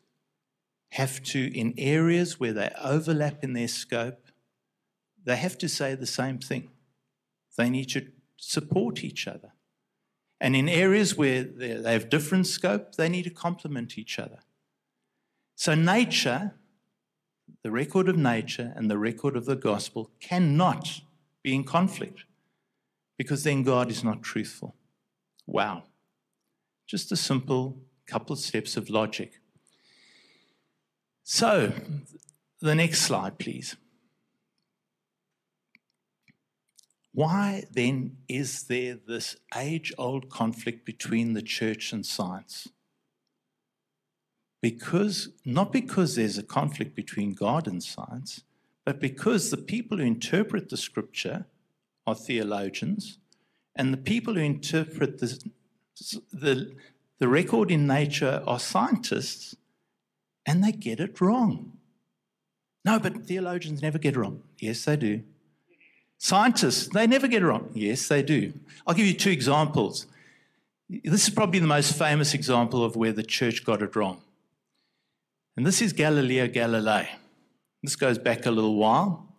have 0.92 1.22
to, 1.24 1.58
in 1.58 1.74
areas 1.78 2.40
where 2.40 2.54
they 2.54 2.72
overlap 2.82 3.44
in 3.44 3.54
their 3.54 3.68
scope, 3.68 4.28
they 5.24 5.36
have 5.36 5.58
to 5.60 5.70
say 5.70 5.96
the 5.96 6.06
same 6.06 6.40
thing. 6.40 6.70
They 7.58 7.70
need 7.70 7.90
to 7.90 8.08
support 8.38 9.04
each 9.04 9.28
other. 9.28 9.54
And 10.40 10.56
in 10.56 10.68
areas 10.68 11.16
where 11.16 11.44
they 11.44 11.94
have 11.94 12.10
different 12.10 12.48
scope, 12.48 12.96
they 12.96 13.10
need 13.10 13.24
to 13.24 13.30
complement 13.30 13.98
each 13.98 14.18
other. 14.18 14.40
So, 15.62 15.76
nature, 15.76 16.56
the 17.62 17.70
record 17.70 18.10
of 18.10 18.18
nature 18.18 18.74
and 18.76 18.90
the 18.90 18.98
record 18.98 19.38
of 19.38 19.46
the 19.46 19.56
gospel 19.56 20.10
cannot 20.20 21.02
be 21.44 21.54
in 21.54 21.64
conflict 21.66 22.24
because 23.16 23.44
then 23.44 23.62
God 23.62 23.92
is 23.92 24.04
not 24.04 24.24
truthful. 24.24 24.74
Wow. 25.46 25.84
Just 26.88 27.12
a 27.12 27.16
simple 27.16 27.78
couple 28.08 28.34
of 28.34 28.40
steps 28.40 28.76
of 28.76 28.90
logic. 28.90 29.34
So, 31.22 31.74
the 32.60 32.74
next 32.74 33.04
slide, 33.04 33.38
please. 33.38 33.76
Why 37.14 37.66
then 37.72 38.18
is 38.28 38.64
there 38.64 38.98
this 39.08 39.36
age 39.56 39.94
old 40.00 40.28
conflict 40.28 40.88
between 40.88 41.34
the 41.34 41.44
church 41.44 41.94
and 41.94 42.04
science? 42.04 42.68
Because 44.62 45.30
not 45.44 45.74
because 45.74 46.16
there's 46.16 46.38
a 46.38 46.44
conflict 46.44 46.96
between 46.96 47.34
God 47.34 47.68
and 47.68 47.84
science, 47.84 48.44
but 48.86 49.00
because 49.00 49.50
the 49.50 49.58
people 49.58 49.98
who 49.98 50.04
interpret 50.04 50.70
the 50.70 50.78
scripture 50.78 51.46
are 52.06 52.16
theologians, 52.16 53.18
and 53.76 53.94
the 53.94 53.98
people 53.98 54.36
who 54.36 54.42
interpret 54.42 55.20
the, 55.20 55.44
the, 56.32 56.72
the 57.20 57.28
record 57.28 57.72
in 57.72 57.88
nature 57.88 58.44
are 58.46 58.60
scientists, 58.60 59.56
and 60.46 60.64
they 60.64 60.72
get 60.72 61.00
it 61.00 61.22
wrong. 61.22 61.74
No, 62.84 63.00
but 63.00 63.26
theologians 63.26 63.82
never 63.82 64.00
get 64.00 64.16
it 64.16 64.20
wrong. 64.20 64.42
Yes, 64.60 64.86
they 64.86 64.96
do. 64.96 65.22
Scientists, 66.18 66.88
they 66.88 67.08
never 67.08 67.28
get 67.28 67.42
it 67.42 67.46
wrong. 67.46 67.70
Yes, 67.74 68.08
they 68.08 68.22
do. 68.22 68.54
I'll 68.86 68.94
give 68.94 69.06
you 69.06 69.14
two 69.14 69.32
examples. 69.32 70.08
This 70.90 71.28
is 71.28 71.34
probably 71.34 71.60
the 71.60 71.68
most 71.68 71.98
famous 71.98 72.34
example 72.34 72.84
of 72.84 72.96
where 72.96 73.14
the 73.14 73.24
church 73.24 73.64
got 73.64 73.82
it 73.82 73.96
wrong. 73.96 74.22
And 75.62 75.68
this 75.68 75.80
is 75.80 75.94
Galileo 75.94 76.48
Galilei. 76.48 77.08
This 77.84 77.96
goes 77.96 78.18
back 78.18 78.48
a 78.48 78.50
little 78.50 78.78
while. 78.78 79.36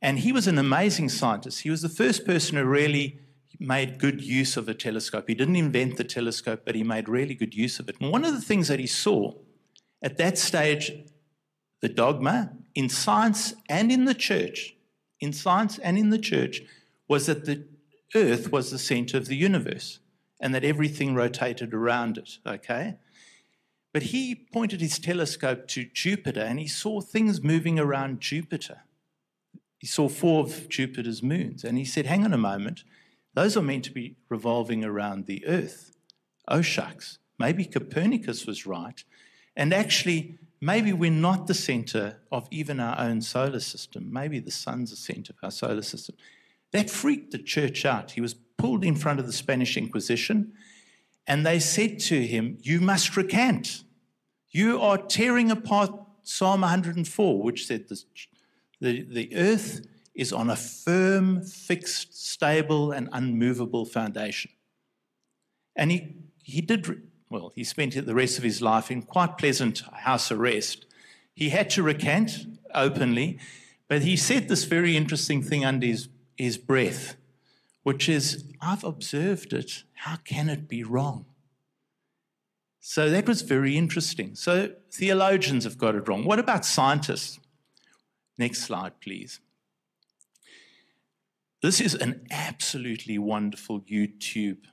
And 0.00 0.18
he 0.18 0.32
was 0.32 0.46
an 0.46 0.56
amazing 0.56 1.10
scientist. 1.10 1.60
He 1.60 1.68
was 1.68 1.82
the 1.82 1.90
first 1.90 2.24
person 2.24 2.56
who 2.56 2.64
really 2.64 3.18
made 3.58 3.98
good 3.98 4.22
use 4.22 4.56
of 4.56 4.70
a 4.70 4.72
telescope. 4.72 5.26
He 5.28 5.34
didn't 5.34 5.56
invent 5.56 5.98
the 5.98 6.04
telescope, 6.04 6.62
but 6.64 6.76
he 6.76 6.82
made 6.82 7.10
really 7.10 7.34
good 7.34 7.54
use 7.54 7.78
of 7.78 7.90
it. 7.90 8.00
And 8.00 8.10
one 8.10 8.24
of 8.24 8.32
the 8.32 8.40
things 8.40 8.68
that 8.68 8.78
he 8.78 8.86
saw 8.86 9.34
at 10.02 10.16
that 10.16 10.38
stage, 10.38 10.92
the 11.82 11.90
dogma 11.90 12.52
in 12.74 12.88
science 12.88 13.52
and 13.68 13.92
in 13.92 14.06
the 14.06 14.14
church, 14.14 14.74
in 15.20 15.34
science 15.34 15.76
and 15.80 15.98
in 15.98 16.08
the 16.08 16.18
church, 16.18 16.62
was 17.06 17.26
that 17.26 17.44
the 17.44 17.66
earth 18.14 18.50
was 18.50 18.70
the 18.70 18.78
center 18.78 19.18
of 19.18 19.26
the 19.26 19.36
universe 19.36 19.98
and 20.40 20.54
that 20.54 20.64
everything 20.64 21.14
rotated 21.14 21.74
around 21.74 22.16
it, 22.16 22.38
okay? 22.46 22.96
But 23.92 24.04
he 24.04 24.34
pointed 24.34 24.80
his 24.80 24.98
telescope 24.98 25.66
to 25.68 25.84
Jupiter 25.84 26.40
and 26.40 26.60
he 26.60 26.68
saw 26.68 27.00
things 27.00 27.42
moving 27.42 27.78
around 27.78 28.20
Jupiter. 28.20 28.82
He 29.78 29.86
saw 29.86 30.08
four 30.08 30.44
of 30.44 30.68
Jupiter's 30.68 31.22
moons 31.22 31.64
and 31.64 31.76
he 31.76 31.84
said, 31.84 32.06
Hang 32.06 32.24
on 32.24 32.32
a 32.32 32.38
moment, 32.38 32.84
those 33.34 33.56
are 33.56 33.62
meant 33.62 33.84
to 33.84 33.92
be 33.92 34.16
revolving 34.28 34.84
around 34.84 35.26
the 35.26 35.44
Earth. 35.46 35.92
Oh, 36.46 36.62
shucks, 36.62 37.18
maybe 37.38 37.64
Copernicus 37.64 38.46
was 38.46 38.66
right. 38.66 39.02
And 39.56 39.72
actually, 39.72 40.38
maybe 40.60 40.92
we're 40.92 41.10
not 41.10 41.46
the 41.46 41.54
center 41.54 42.20
of 42.30 42.46
even 42.50 42.78
our 42.78 42.98
own 42.98 43.22
solar 43.22 43.60
system. 43.60 44.12
Maybe 44.12 44.38
the 44.38 44.50
sun's 44.50 44.90
the 44.90 44.96
center 44.96 45.32
of 45.32 45.38
our 45.42 45.50
solar 45.50 45.82
system. 45.82 46.16
That 46.72 46.90
freaked 46.90 47.32
the 47.32 47.38
church 47.38 47.84
out. 47.84 48.12
He 48.12 48.20
was 48.20 48.34
pulled 48.34 48.84
in 48.84 48.94
front 48.94 49.18
of 49.18 49.26
the 49.26 49.32
Spanish 49.32 49.76
Inquisition 49.76 50.52
and 51.26 51.46
they 51.46 51.58
said 51.60 51.98
to 52.00 52.26
him, 52.26 52.58
You 52.60 52.80
must 52.80 53.16
recant. 53.16 53.84
You 54.50 54.80
are 54.80 54.98
tearing 54.98 55.50
apart 55.50 55.92
Psalm 56.22 56.62
104, 56.62 57.42
which 57.42 57.66
said 57.66 57.88
this, 57.88 58.04
the, 58.80 59.02
the 59.02 59.34
earth 59.36 59.86
is 60.14 60.32
on 60.32 60.50
a 60.50 60.56
firm, 60.56 61.42
fixed, 61.42 62.26
stable, 62.26 62.92
and 62.92 63.08
unmovable 63.12 63.84
foundation. 63.84 64.50
And 65.76 65.90
he, 65.90 66.16
he 66.42 66.60
did, 66.60 67.02
well, 67.30 67.52
he 67.54 67.64
spent 67.64 67.94
the 67.94 68.14
rest 68.14 68.38
of 68.38 68.44
his 68.44 68.60
life 68.60 68.90
in 68.90 69.02
quite 69.02 69.38
pleasant 69.38 69.82
house 69.92 70.32
arrest. 70.32 70.86
He 71.34 71.50
had 71.50 71.70
to 71.70 71.82
recant 71.82 72.58
openly, 72.74 73.38
but 73.88 74.02
he 74.02 74.16
said 74.16 74.48
this 74.48 74.64
very 74.64 74.96
interesting 74.96 75.42
thing 75.42 75.64
under 75.64 75.86
his, 75.86 76.08
his 76.36 76.58
breath 76.58 77.16
which 77.82 78.08
is, 78.08 78.44
I've 78.60 78.84
observed 78.84 79.52
it. 79.52 79.84
How 79.94 80.16
can 80.16 80.48
it 80.48 80.68
be 80.68 80.82
wrong? 80.82 81.26
So 82.80 83.10
that 83.10 83.28
was 83.28 83.42
very 83.42 83.76
interesting. 83.76 84.34
So 84.34 84.72
theologians 84.90 85.64
have 85.64 85.78
got 85.78 85.94
it 85.94 86.08
wrong. 86.08 86.24
What 86.24 86.38
about 86.38 86.64
scientists? 86.64 87.38
Next 88.38 88.62
slide, 88.62 89.00
please. 89.00 89.40
This 91.62 91.80
is 91.80 91.94
an 91.94 92.26
absolutely 92.30 93.18
wonderful 93.18 93.80
YouTube 93.82 94.64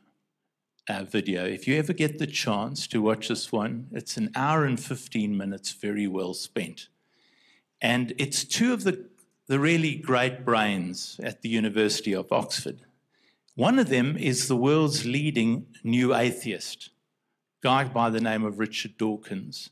uh, 0.88 1.04
video. 1.04 1.46
If 1.46 1.68
you 1.68 1.78
ever 1.78 1.92
get 1.92 2.18
the 2.18 2.28
chance 2.28 2.88
to 2.88 3.02
watch 3.02 3.28
this 3.28 3.52
one, 3.52 3.88
it's 3.92 4.16
an 4.16 4.32
hour 4.36 4.64
and 4.64 4.80
15 4.80 5.36
minutes, 5.36 5.74
very 5.74 6.08
well 6.08 6.34
spent. 6.34 6.88
And 7.82 8.14
it's 8.18 8.46
two 8.46 8.72
of 8.72 8.86
the, 8.86 9.06
the 9.48 9.60
really 9.60 9.96
great 9.96 10.46
brains 10.46 11.20
at 11.22 11.42
the 11.42 11.50
University 11.50 12.16
of 12.16 12.32
Oxford. 12.32 12.87
One 13.58 13.80
of 13.80 13.90
them 13.90 14.16
is 14.18 14.48
the 14.48 14.56
world's 14.56 15.04
leading 15.04 15.66
new 15.84 16.14
atheist, 16.14 16.92
guy 17.64 17.86
by 17.86 18.12
the 18.12 18.22
name 18.22 18.44
of 18.44 18.60
Richard 18.60 19.00
Dawkins. 19.00 19.72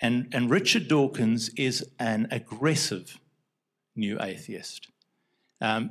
And, 0.00 0.28
and 0.32 0.48
Richard 0.48 0.88
Dawkins 0.88 1.50
is 1.50 1.86
an 1.98 2.28
aggressive 2.30 3.18
new 3.94 4.16
atheist. 4.22 4.88
Um, 5.60 5.90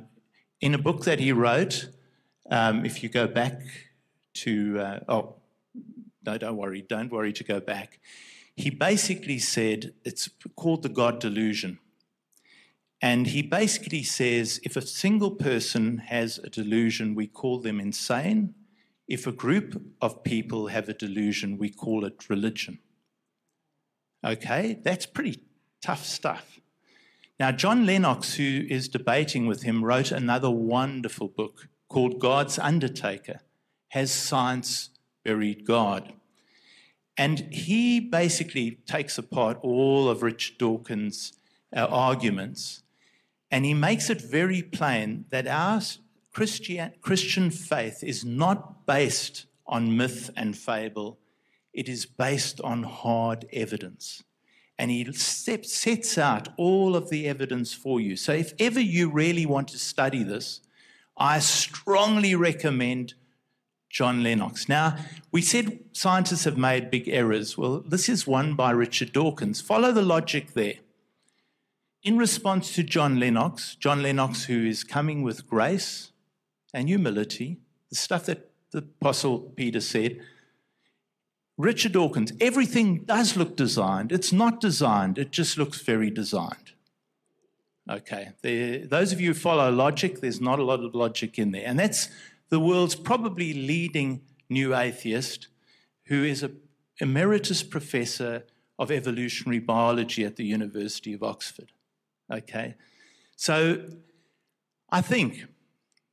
in 0.60 0.74
a 0.74 0.78
book 0.78 1.04
that 1.04 1.20
he 1.20 1.30
wrote, 1.30 1.88
um, 2.50 2.84
if 2.84 3.00
you 3.04 3.08
go 3.08 3.28
back 3.28 3.60
to, 4.42 4.80
uh, 4.80 5.00
oh, 5.08 5.36
no, 6.26 6.36
don't 6.36 6.56
worry, 6.56 6.82
don't 6.82 7.12
worry 7.12 7.32
to 7.32 7.44
go 7.44 7.60
back. 7.60 8.00
He 8.56 8.70
basically 8.70 9.38
said 9.38 9.94
it's 10.04 10.28
called 10.56 10.82
the 10.82 10.88
God 10.88 11.20
delusion. 11.20 11.78
And 13.00 13.26
he 13.26 13.42
basically 13.42 14.02
says 14.02 14.60
if 14.62 14.76
a 14.76 14.82
single 14.82 15.32
person 15.32 15.98
has 15.98 16.38
a 16.38 16.48
delusion, 16.48 17.14
we 17.14 17.26
call 17.26 17.60
them 17.60 17.80
insane. 17.80 18.54
If 19.06 19.26
a 19.26 19.32
group 19.32 19.82
of 20.00 20.24
people 20.24 20.68
have 20.68 20.88
a 20.88 20.94
delusion, 20.94 21.58
we 21.58 21.70
call 21.70 22.04
it 22.04 22.30
religion. 22.30 22.78
Okay, 24.24 24.80
that's 24.82 25.04
pretty 25.04 25.44
tough 25.82 26.06
stuff. 26.06 26.60
Now, 27.38 27.50
John 27.50 27.84
Lennox, 27.84 28.34
who 28.34 28.64
is 28.70 28.88
debating 28.88 29.46
with 29.46 29.64
him, 29.64 29.84
wrote 29.84 30.12
another 30.12 30.50
wonderful 30.50 31.28
book 31.28 31.68
called 31.88 32.20
God's 32.20 32.58
Undertaker 32.58 33.40
Has 33.88 34.12
Science 34.12 34.90
Buried 35.24 35.66
God? 35.66 36.14
And 37.18 37.40
he 37.52 38.00
basically 38.00 38.78
takes 38.86 39.18
apart 39.18 39.58
all 39.62 40.08
of 40.08 40.22
Richard 40.22 40.58
Dawkins' 40.58 41.32
uh, 41.76 41.86
arguments 41.90 42.83
and 43.54 43.64
he 43.64 43.72
makes 43.72 44.10
it 44.10 44.20
very 44.20 44.62
plain 44.62 45.26
that 45.30 45.46
our 45.46 45.80
Christian, 46.32 46.90
Christian 47.02 47.52
faith 47.52 48.02
is 48.02 48.24
not 48.24 48.84
based 48.84 49.46
on 49.64 49.96
myth 49.96 50.28
and 50.36 50.58
fable, 50.58 51.20
it 51.72 51.88
is 51.88 52.04
based 52.04 52.60
on 52.62 52.82
hard 52.82 53.46
evidence. 53.52 54.24
And 54.76 54.90
he 54.90 55.04
sets 55.12 56.18
out 56.18 56.48
all 56.56 56.96
of 56.96 57.10
the 57.10 57.28
evidence 57.28 57.72
for 57.72 58.00
you. 58.00 58.16
So, 58.16 58.32
if 58.32 58.54
ever 58.58 58.80
you 58.80 59.08
really 59.08 59.46
want 59.46 59.68
to 59.68 59.78
study 59.78 60.24
this, 60.24 60.60
I 61.16 61.38
strongly 61.38 62.34
recommend 62.34 63.14
John 63.88 64.24
Lennox. 64.24 64.68
Now, 64.68 64.96
we 65.30 65.42
said 65.42 65.78
scientists 65.92 66.42
have 66.42 66.58
made 66.58 66.90
big 66.90 67.08
errors. 67.08 67.56
Well, 67.56 67.84
this 67.86 68.08
is 68.08 68.26
one 68.26 68.56
by 68.56 68.72
Richard 68.72 69.12
Dawkins. 69.12 69.60
Follow 69.60 69.92
the 69.92 70.02
logic 70.02 70.54
there. 70.54 70.74
In 72.04 72.18
response 72.18 72.74
to 72.74 72.82
John 72.82 73.18
Lennox, 73.18 73.76
John 73.76 74.02
Lennox, 74.02 74.44
who 74.44 74.66
is 74.66 74.84
coming 74.84 75.22
with 75.22 75.46
grace 75.46 76.12
and 76.74 76.86
humility, 76.86 77.56
the 77.88 77.96
stuff 77.96 78.26
that 78.26 78.50
the 78.72 78.80
Apostle 79.00 79.38
Peter 79.40 79.80
said, 79.80 80.20
Richard 81.56 81.92
Dawkins, 81.92 82.34
everything 82.42 83.04
does 83.04 83.38
look 83.38 83.56
designed. 83.56 84.12
It's 84.12 84.32
not 84.32 84.60
designed, 84.60 85.16
it 85.16 85.30
just 85.30 85.56
looks 85.56 85.80
very 85.80 86.10
designed. 86.10 86.72
Okay, 87.88 88.32
there, 88.42 88.86
those 88.86 89.12
of 89.12 89.20
you 89.20 89.28
who 89.28 89.34
follow 89.38 89.70
logic, 89.70 90.20
there's 90.20 90.42
not 90.42 90.58
a 90.58 90.64
lot 90.64 90.80
of 90.80 90.94
logic 90.94 91.38
in 91.38 91.52
there. 91.52 91.66
And 91.66 91.78
that's 91.78 92.10
the 92.50 92.60
world's 92.60 92.96
probably 92.96 93.54
leading 93.54 94.20
new 94.50 94.74
atheist 94.74 95.48
who 96.04 96.22
is 96.22 96.42
an 96.42 96.60
emeritus 97.00 97.62
professor 97.62 98.44
of 98.78 98.90
evolutionary 98.90 99.58
biology 99.58 100.24
at 100.24 100.36
the 100.36 100.44
University 100.44 101.14
of 101.14 101.22
Oxford. 101.22 101.72
Okay, 102.32 102.74
so 103.36 103.86
I 104.90 105.00
think, 105.00 105.46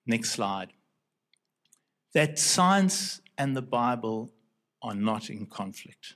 next 0.05 0.31
slide, 0.31 0.73
that 2.13 2.37
science 2.37 3.21
and 3.37 3.55
the 3.55 3.61
Bible 3.61 4.33
are 4.81 4.95
not 4.95 5.29
in 5.29 5.45
conflict. 5.45 6.15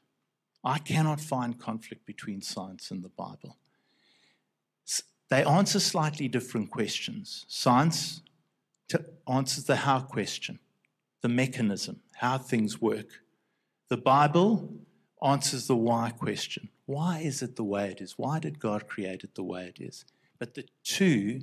I 0.64 0.80
cannot 0.80 1.22
find 1.22 1.60
conflict 1.60 2.06
between 2.06 2.42
science 2.42 2.92
and 2.92 3.04
the 3.04 3.10
Bible. 3.10 3.58
They 5.30 5.44
answer 5.44 5.80
slightly 5.80 6.28
different 6.28 6.70
questions. 6.72 7.46
Science 7.48 8.22
answers 9.28 9.64
the 9.64 9.76
how 9.76 10.02
question, 10.02 10.60
the 11.22 11.30
mechanism, 11.30 12.02
how 12.14 12.38
things 12.38 12.82
work. 12.82 13.08
The 13.90 13.98
Bible 13.98 14.74
answers 15.24 15.68
the 15.68 15.76
why 15.76 16.12
question. 16.12 16.70
Why 16.86 17.20
is 17.20 17.42
it 17.42 17.56
the 17.56 17.64
way 17.64 17.90
it 17.90 18.02
is? 18.02 18.14
Why 18.18 18.40
did 18.40 18.60
God 18.60 18.88
create 18.88 19.24
it 19.24 19.36
the 19.36 19.44
way 19.44 19.66
it 19.66 19.82
is? 19.82 20.06
But 20.40 20.54
the 20.54 20.66
two 20.84 21.42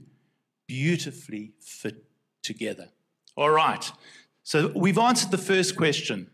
beautifully 0.66 1.52
fit 1.60 2.04
together. 2.42 2.90
All 3.36 3.50
right. 3.50 3.90
So 4.42 4.72
we've 4.74 4.98
answered 4.98 5.30
the 5.30 5.38
first 5.38 5.76
question 5.76 6.30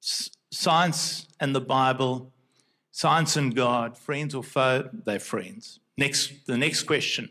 science 0.00 1.26
and 1.40 1.54
the 1.54 1.60
Bible, 1.60 2.32
science 2.92 3.36
and 3.36 3.54
God, 3.54 3.98
friends 3.98 4.34
or 4.34 4.42
foe? 4.42 4.88
They're 4.92 5.18
friends. 5.18 5.80
Next, 5.96 6.46
the 6.46 6.56
next 6.56 6.84
question. 6.84 7.30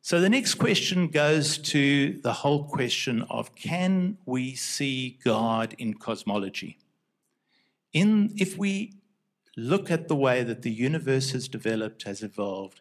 So 0.00 0.20
the 0.20 0.28
next 0.28 0.54
question 0.54 1.08
goes 1.08 1.58
to 1.58 2.20
the 2.22 2.32
whole 2.32 2.64
question 2.64 3.22
of 3.30 3.54
can 3.54 4.18
we 4.26 4.56
see 4.56 5.18
God 5.24 5.76
in 5.78 5.94
cosmology? 5.94 6.78
In, 7.92 8.32
if 8.36 8.56
we 8.56 8.94
look 9.56 9.90
at 9.90 10.08
the 10.08 10.16
way 10.16 10.42
that 10.42 10.62
the 10.62 10.70
universe 10.70 11.32
has 11.32 11.48
developed, 11.48 12.04
has 12.04 12.22
evolved, 12.22 12.80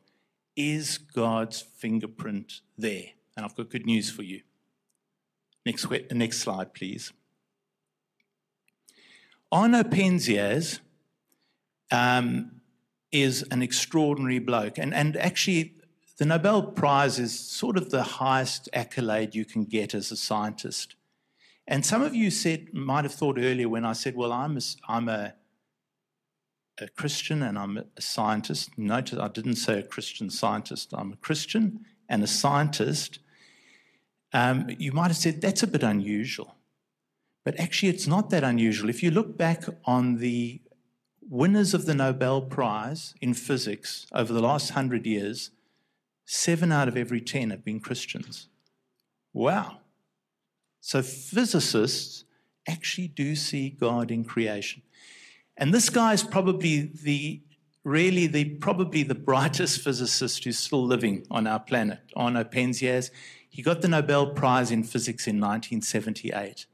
is 0.56 0.97
God's 0.97 1.62
fingerprint 1.62 2.62
there? 2.78 3.10
And 3.36 3.45
I've 3.45 3.56
got 3.56 3.69
good 3.69 3.86
news 3.86 4.10
for 4.10 4.24
you. 4.24 4.41
Next, 5.65 5.86
next 6.12 6.39
slide, 6.39 6.74
please. 6.74 7.13
Arno 9.52 9.84
Penzias 9.84 10.80
um, 11.91 12.62
is 13.12 13.43
an 13.52 13.62
extraordinary 13.62 14.39
bloke. 14.39 14.78
And, 14.78 14.93
and 14.93 15.17
actually, 15.17 15.76
the 16.17 16.26
Nobel 16.26 16.63
Prize 16.63 17.19
is 17.19 17.38
sort 17.38 17.78
of 17.78 17.89
the 17.89 18.04
highest 18.04 18.69
accolade 18.74 19.36
you 19.36 19.43
can 19.43 19.65
get 19.65 19.93
as 19.93 20.12
a 20.12 20.17
scientist. 20.17 20.95
And 21.72 21.86
some 21.86 22.02
of 22.02 22.14
you 22.14 22.32
said, 22.32 22.74
might 22.74 23.06
have 23.06 23.14
thought 23.14 23.38
earlier 23.40 23.70
when 23.70 23.86
I 23.86 23.94
said, 23.94 24.14
well, 24.14 24.34
I'm 24.34 24.58
a, 24.58 24.62
I'm 24.90 25.08
a, 25.08 25.34
a 26.82 26.90
Christian 26.90 27.42
and 27.42 27.58
I'm 27.58 27.78
a 27.78 28.02
scientist. 28.02 28.78
Notice 28.78 29.18
I 29.18 29.30
didn't 29.30 29.56
say 29.56 29.80
a 29.80 29.84
Christian 29.84 30.30
scientist. 30.30 30.94
I'm 30.94 31.14
a 31.14 31.16
Christian 31.16 31.86
and 32.10 32.24
a 32.24 32.28
scientist. 32.28 33.20
Um, 34.34 34.68
you 34.78 34.92
might 34.92 35.08
have 35.08 35.16
said, 35.16 35.40
that's 35.40 35.64
a 35.64 35.68
bit 35.68 35.82
unusual. 35.82 36.56
But 37.46 37.58
actually, 37.58 37.88
it's 37.88 38.06
not 38.06 38.32
that 38.32 38.44
unusual. 38.44 38.90
If 38.90 39.02
you 39.02 39.10
look 39.10 39.38
back 39.38 39.64
on 39.86 40.18
the 40.18 40.60
winners 41.22 41.74
of 41.74 41.86
the 41.86 41.96
Nobel 41.96 42.42
Prize 42.42 43.16
in 43.22 43.34
physics 43.34 44.08
over 44.12 44.34
the 44.34 44.42
last 44.42 44.72
hundred 44.72 45.06
years, 45.06 45.52
seven 46.26 46.74
out 46.74 46.90
of 46.90 46.98
every 46.98 47.22
ten 47.22 47.50
have 47.50 47.64
been 47.64 47.80
Christians. 47.80 48.50
Wow. 49.32 49.78
So 50.82 51.04
physicists 51.04 52.26
actually 52.67 53.08
do 53.08 53.36
see 53.36 53.70
God 53.70 54.12
in 54.12 54.24
creation. 54.24 54.82
And 55.56 55.74
this 55.74 55.89
guy 55.89 56.13
is 56.13 56.24
probably 56.24 56.91
the 57.04 57.41
really 57.84 58.28
the 58.28 58.46
probably 58.56 59.04
the 59.04 59.15
brightest 59.15 59.82
physicist 59.82 60.44
who's 60.44 60.58
still 60.58 60.84
living 60.84 61.26
on 61.32 61.48
our 61.48 61.60
planet, 61.60 62.00
Arno 62.15 62.44
Penzias. 62.44 63.12
He 63.50 63.62
got 63.62 63.82
the 63.82 63.88
Nobel 63.88 64.32
Prize 64.34 64.72
in 64.72 64.84
Physics 64.84 65.28
in 65.28 65.36
1978. 65.36 66.65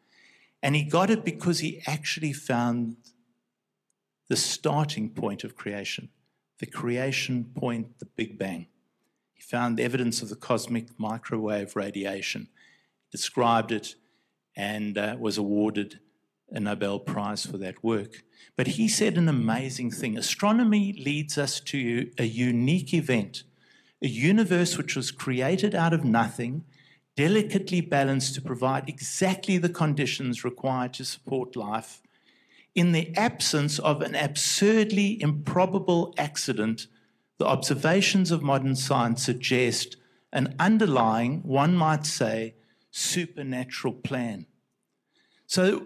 And 0.64 0.76
he 0.76 0.84
got 0.84 1.10
it 1.10 1.24
because 1.24 1.60
he 1.60 1.82
actually 1.86 2.34
found 2.34 2.98
the 4.28 4.36
starting 4.36 5.10
point 5.10 5.44
of 5.44 5.56
creation, 5.56 6.10
the 6.60 6.66
creation 6.66 7.46
point, 7.56 8.00
the 8.00 8.06
Big 8.06 8.38
Bang. 8.38 8.68
He 9.34 9.42
found 9.42 9.80
evidence 9.80 10.22
of 10.22 10.30
the 10.30 10.36
cosmic 10.36 11.00
microwave 11.00 11.76
radiation 11.76 12.50
described 13.12 13.72
it, 13.72 13.96
and 14.56 14.98
uh, 14.98 15.16
was 15.20 15.38
awarded 15.38 16.00
a 16.52 16.60
Nobel 16.60 17.00
Prize 17.00 17.46
for 17.46 17.58
that 17.58 17.84
work. 17.84 18.24
But 18.56 18.68
he 18.68 18.88
said 18.88 19.18
an 19.18 19.28
amazing 19.28 19.92
thing. 19.92 20.18
Astronomy 20.18 20.94
leads 20.94 21.38
us 21.38 21.60
to 21.62 22.10
a 22.18 22.24
unique 22.24 22.94
event, 22.94 23.44
a 24.02 24.08
universe 24.08 24.78
which 24.78 24.96
was 24.96 25.12
created 25.12 25.76
out 25.76 25.94
of 25.94 26.04
nothing, 26.04 26.64
delicately 27.16 27.82
balanced 27.82 28.36
to 28.36 28.42
provide 28.42 28.88
exactly 28.88 29.58
the 29.58 29.70
conditions 29.70 30.44
required 30.44 30.94
to 30.94 31.06
support 31.06 31.56
life. 31.56 32.02
In 32.76 32.92
the 32.92 33.16
absence 33.18 33.80
of 33.80 34.02
an 34.02 34.16
absurdly 34.16 35.22
improbable 35.22 36.14
accident, 36.18 36.88
the 37.40 37.46
observations 37.46 38.32
of 38.32 38.44
modern 38.44 38.76
science 38.76 39.24
suggest 39.24 39.98
an 40.32 40.56
underlying, 40.60 41.42
one 41.42 41.76
might 41.76 42.06
say, 42.06 42.54
supernatural 42.98 43.94
plan. 43.94 44.46
So, 45.46 45.86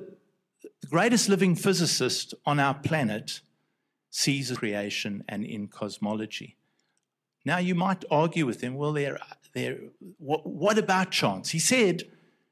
the 0.82 0.88
greatest 0.88 1.30
living 1.30 1.56
physicist 1.56 2.34
on 2.45 2.60
our 2.60 2.74
planet 2.74 3.41
sees 4.10 4.52
creation 4.52 5.24
and 5.28 5.45
in 5.45 5.67
cosmology. 5.67 6.56
Now, 7.45 7.58
you 7.58 7.76
might 7.76 8.06
argue 8.10 8.45
with 8.45 8.62
him, 8.62 8.76
well, 8.76 8.93
there, 8.93 9.19
there, 9.54 9.78
what, 10.17 10.47
what 10.47 10.78
about 10.78 11.12
chance? 11.12 11.50
He 11.50 11.60
said 11.60 12.04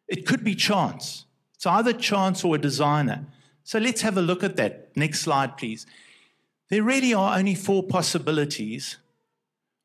it 0.07 0.25
could 0.25 0.43
be 0.43 0.55
chance. 0.55 1.25
It's 1.55 1.65
either 1.65 1.93
chance 1.93 2.43
or 2.43 2.55
a 2.55 2.59
designer. 2.59 3.25
So 3.63 3.79
let's 3.79 4.01
have 4.01 4.17
a 4.17 4.21
look 4.21 4.43
at 4.43 4.55
that. 4.57 4.95
Next 4.95 5.21
slide, 5.21 5.57
please. 5.57 5.85
There 6.69 6.83
really 6.83 7.13
are 7.13 7.37
only 7.37 7.55
four 7.55 7.83
possibilities 7.83 8.97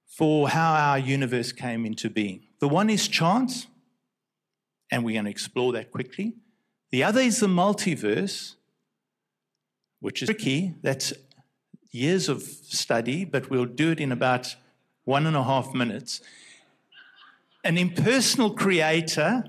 for 0.06 0.48
how 0.48 0.74
our 0.74 0.98
universe 0.98 1.52
came 1.52 1.86
into 1.86 2.10
being. 2.10 2.42
The 2.60 2.68
one 2.68 2.90
is 2.90 3.08
chance, 3.08 3.66
and 4.94 5.04
we're 5.04 5.14
going 5.14 5.24
to 5.24 5.30
explore 5.30 5.72
that 5.72 5.90
quickly. 5.90 6.34
The 6.92 7.02
other 7.02 7.20
is 7.20 7.40
the 7.40 7.48
multiverse, 7.48 8.54
which 9.98 10.22
is 10.22 10.28
tricky. 10.28 10.76
That's 10.82 11.12
years 11.90 12.28
of 12.28 12.42
study, 12.42 13.24
but 13.24 13.50
we'll 13.50 13.64
do 13.64 13.90
it 13.90 13.98
in 13.98 14.12
about 14.12 14.54
one 15.02 15.26
and 15.26 15.36
a 15.36 15.42
half 15.42 15.74
minutes. 15.74 16.20
An 17.64 17.76
impersonal 17.76 18.54
creator, 18.54 19.42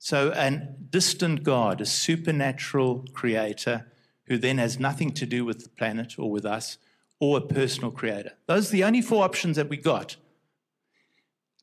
so 0.00 0.32
a 0.34 0.50
distant 0.50 1.44
God, 1.44 1.80
a 1.80 1.86
supernatural 1.86 3.04
creator 3.12 3.86
who 4.24 4.36
then 4.36 4.58
has 4.58 4.80
nothing 4.80 5.12
to 5.12 5.26
do 5.26 5.44
with 5.44 5.62
the 5.62 5.68
planet 5.68 6.18
or 6.18 6.28
with 6.28 6.44
us, 6.44 6.76
or 7.20 7.38
a 7.38 7.40
personal 7.40 7.92
creator. 7.92 8.32
Those 8.46 8.70
are 8.70 8.72
the 8.72 8.82
only 8.82 9.02
four 9.02 9.22
options 9.22 9.54
that 9.54 9.68
we 9.68 9.76
got. 9.76 10.16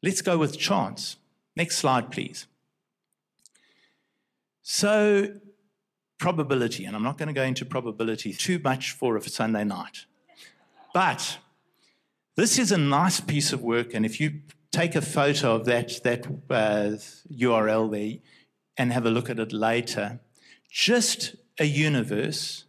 Let's 0.02 0.22
go 0.22 0.38
with 0.38 0.58
chance. 0.58 1.18
Next 1.54 1.80
slide, 1.80 2.12
please. 2.12 2.48
So, 4.70 5.34
probability, 6.20 6.84
and 6.84 6.94
I'm 6.94 7.02
not 7.02 7.18
going 7.18 7.30
to 7.30 7.34
go 7.34 7.44
into 7.44 7.64
probability 7.64 8.34
too 8.34 8.60
much 8.60 8.92
for 8.92 9.16
a 9.16 9.22
Sunday 9.22 9.64
night. 9.64 10.08
But 10.94 11.38
this 12.36 12.60
is 12.60 12.74
a 12.74 12.78
nice 12.78 13.22
piece 13.22 13.54
of 13.54 13.62
work, 13.62 13.94
and 13.94 14.06
if 14.06 14.20
you 14.20 14.42
take 14.74 14.94
a 14.96 15.02
photo 15.02 15.56
of 15.56 15.64
that, 15.68 16.04
that 16.04 16.28
uh, 16.50 16.98
URL 17.34 17.90
there 17.90 18.18
and 18.76 18.92
have 18.92 19.06
a 19.06 19.10
look 19.10 19.30
at 19.30 19.40
it 19.40 19.54
later, 19.54 20.20
just 20.70 21.38
a 21.58 21.66
universe 21.66 22.66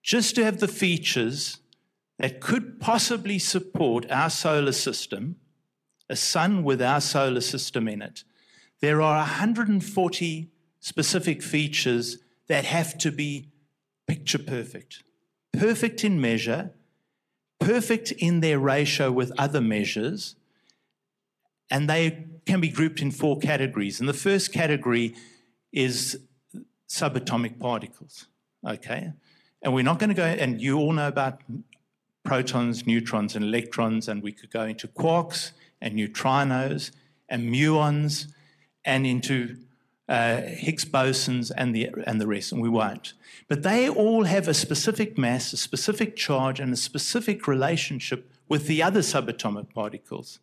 just 0.00 0.36
to 0.36 0.44
have 0.44 0.60
the 0.60 0.68
features 0.68 1.58
that 2.20 2.40
could 2.40 2.78
possibly 2.78 3.40
support 3.40 4.08
our 4.12 4.30
solar 4.30 4.70
system, 4.70 5.40
a 6.08 6.14
sun 6.14 6.62
with 6.62 6.80
our 6.80 7.00
solar 7.00 7.40
system 7.40 7.88
in 7.88 8.00
it, 8.00 8.22
there 8.80 9.02
are 9.02 9.16
140 9.16 10.52
specific 10.88 11.42
features 11.42 12.16
that 12.48 12.64
have 12.64 12.96
to 12.96 13.12
be 13.12 13.50
picture 14.06 14.38
perfect. 14.38 15.02
Perfect 15.52 16.02
in 16.02 16.18
measure, 16.18 16.70
perfect 17.60 18.10
in 18.12 18.40
their 18.40 18.58
ratio 18.58 19.12
with 19.12 19.30
other 19.36 19.60
measures, 19.60 20.34
and 21.70 21.90
they 21.90 22.24
can 22.46 22.62
be 22.62 22.70
grouped 22.70 23.02
in 23.02 23.10
four 23.10 23.38
categories. 23.38 24.00
And 24.00 24.08
the 24.08 24.14
first 24.14 24.50
category 24.50 25.14
is 25.72 26.18
subatomic 26.88 27.60
particles. 27.60 28.26
Okay? 28.66 29.12
And 29.60 29.74
we're 29.74 29.84
not 29.84 29.98
going 29.98 30.08
to 30.08 30.14
go, 30.14 30.24
and 30.24 30.58
you 30.58 30.78
all 30.78 30.94
know 30.94 31.08
about 31.08 31.42
protons, 32.24 32.86
neutrons, 32.86 33.36
and 33.36 33.44
electrons, 33.44 34.08
and 34.08 34.22
we 34.22 34.32
could 34.32 34.50
go 34.50 34.62
into 34.62 34.88
quarks 34.88 35.50
and 35.82 35.98
neutrinos 35.98 36.92
and 37.28 37.52
muons 37.52 38.28
and 38.86 39.06
into 39.06 39.58
uh, 40.08 40.40
Higgs 40.42 40.84
bosons 40.84 41.52
and 41.54 41.74
the, 41.74 41.90
and 42.06 42.20
the 42.20 42.26
rest, 42.26 42.52
and 42.52 42.62
we 42.62 42.68
won't. 42.68 43.12
But 43.46 43.62
they 43.62 43.88
all 43.88 44.24
have 44.24 44.48
a 44.48 44.54
specific 44.54 45.18
mass, 45.18 45.52
a 45.52 45.56
specific 45.56 46.16
charge, 46.16 46.60
and 46.60 46.72
a 46.72 46.76
specific 46.76 47.46
relationship 47.46 48.30
with 48.48 48.66
the 48.66 48.82
other 48.82 49.00
subatomic 49.00 49.72
particles. 49.74 50.40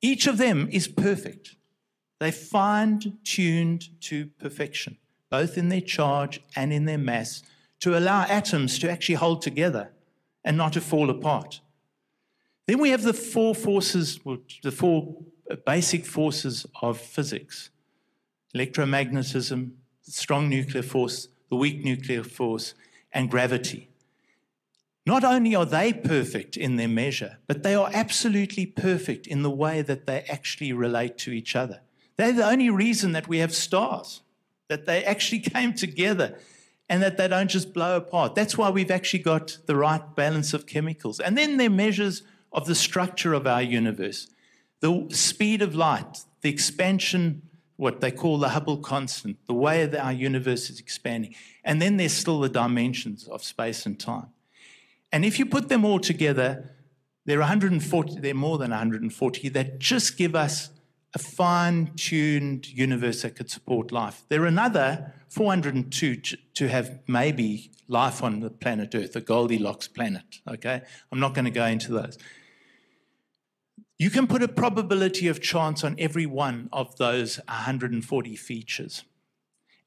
Each 0.00 0.26
of 0.26 0.38
them 0.38 0.68
is 0.70 0.86
perfect. 0.86 1.56
They're 2.20 2.32
fine 2.32 3.00
tuned 3.24 4.00
to 4.02 4.26
perfection, 4.38 4.98
both 5.30 5.58
in 5.58 5.68
their 5.68 5.80
charge 5.80 6.40
and 6.54 6.72
in 6.72 6.84
their 6.84 6.98
mass 6.98 7.42
to 7.80 7.96
allow 7.96 8.22
atoms 8.24 8.78
to 8.80 8.90
actually 8.90 9.16
hold 9.16 9.42
together 9.42 9.90
and 10.44 10.56
not 10.56 10.72
to 10.74 10.80
fall 10.80 11.10
apart. 11.10 11.60
Then 12.66 12.78
we 12.78 12.90
have 12.90 13.02
the 13.02 13.12
four 13.12 13.54
forces, 13.54 14.20
the 14.62 14.72
four 14.72 15.16
basic 15.64 16.04
forces 16.04 16.66
of 16.82 16.98
physics 16.98 17.70
electromagnetism, 18.54 19.72
strong 20.02 20.48
nuclear 20.48 20.82
force, 20.82 21.28
the 21.50 21.56
weak 21.56 21.84
nuclear 21.84 22.22
force, 22.22 22.74
and 23.12 23.30
gravity. 23.30 23.88
Not 25.06 25.24
only 25.24 25.54
are 25.54 25.64
they 25.64 25.92
perfect 25.92 26.56
in 26.56 26.76
their 26.76 26.88
measure, 26.88 27.38
but 27.46 27.62
they 27.62 27.74
are 27.74 27.90
absolutely 27.94 28.66
perfect 28.66 29.26
in 29.26 29.42
the 29.42 29.50
way 29.50 29.80
that 29.80 30.06
they 30.06 30.20
actually 30.28 30.72
relate 30.72 31.16
to 31.18 31.32
each 31.32 31.56
other. 31.56 31.80
They're 32.16 32.32
the 32.32 32.46
only 32.46 32.68
reason 32.68 33.12
that 33.12 33.28
we 33.28 33.38
have 33.38 33.54
stars, 33.54 34.20
that 34.68 34.84
they 34.84 35.04
actually 35.04 35.38
came 35.54 35.72
together 35.72 36.38
and 36.90 37.02
that 37.02 37.16
they 37.16 37.28
don't 37.28 37.48
just 37.48 37.72
blow 37.72 37.96
apart. 37.96 38.34
That's 38.34 38.58
why 38.58 38.70
we've 38.70 38.90
actually 38.90 39.22
got 39.22 39.58
the 39.66 39.76
right 39.76 40.14
balance 40.14 40.52
of 40.52 40.66
chemicals. 40.66 41.20
And 41.20 41.36
then 41.36 41.56
there 41.56 41.68
are 41.68 41.70
measures 41.70 42.22
of 42.52 42.66
the 42.66 42.74
structure 42.74 43.34
of 43.34 43.46
our 43.46 43.62
universe, 43.62 44.28
the 44.80 45.06
speed 45.10 45.62
of 45.62 45.74
light, 45.74 46.24
the 46.40 46.50
expansion, 46.50 47.47
what 47.78 48.00
they 48.00 48.10
call 48.10 48.38
the 48.38 48.48
Hubble 48.50 48.78
constant, 48.78 49.38
the 49.46 49.54
way 49.54 49.86
that 49.86 50.04
our 50.04 50.12
universe 50.12 50.68
is 50.68 50.80
expanding. 50.80 51.32
And 51.62 51.80
then 51.80 51.96
there's 51.96 52.12
still 52.12 52.40
the 52.40 52.48
dimensions 52.48 53.28
of 53.28 53.44
space 53.44 53.86
and 53.86 53.98
time. 53.98 54.26
And 55.12 55.24
if 55.24 55.38
you 55.38 55.46
put 55.46 55.68
them 55.68 55.84
all 55.84 56.00
together, 56.00 56.74
there 57.24 57.38
are 57.38 57.42
140, 57.42 58.18
there 58.18 58.32
are 58.32 58.34
more 58.34 58.58
than 58.58 58.72
140 58.72 59.48
that 59.50 59.78
just 59.78 60.18
give 60.18 60.34
us 60.34 60.70
a 61.14 61.20
fine 61.20 61.92
tuned 61.94 62.66
universe 62.68 63.22
that 63.22 63.36
could 63.36 63.48
support 63.48 63.92
life. 63.92 64.24
There 64.28 64.42
are 64.42 64.46
another 64.46 65.14
402 65.28 66.16
to 66.54 66.68
have 66.68 66.98
maybe 67.06 67.70
life 67.86 68.24
on 68.24 68.40
the 68.40 68.50
planet 68.50 68.92
Earth, 68.96 69.14
a 69.14 69.20
Goldilocks 69.20 69.86
planet. 69.86 70.40
Okay? 70.48 70.82
I'm 71.12 71.20
not 71.20 71.32
going 71.32 71.44
to 71.44 71.52
go 71.52 71.64
into 71.64 71.92
those. 71.92 72.18
You 73.98 74.10
can 74.10 74.28
put 74.28 74.44
a 74.44 74.48
probability 74.48 75.26
of 75.26 75.40
chance 75.40 75.82
on 75.82 75.96
every 75.98 76.24
one 76.24 76.68
of 76.72 76.96
those 76.98 77.38
140 77.48 78.36
features. 78.36 79.02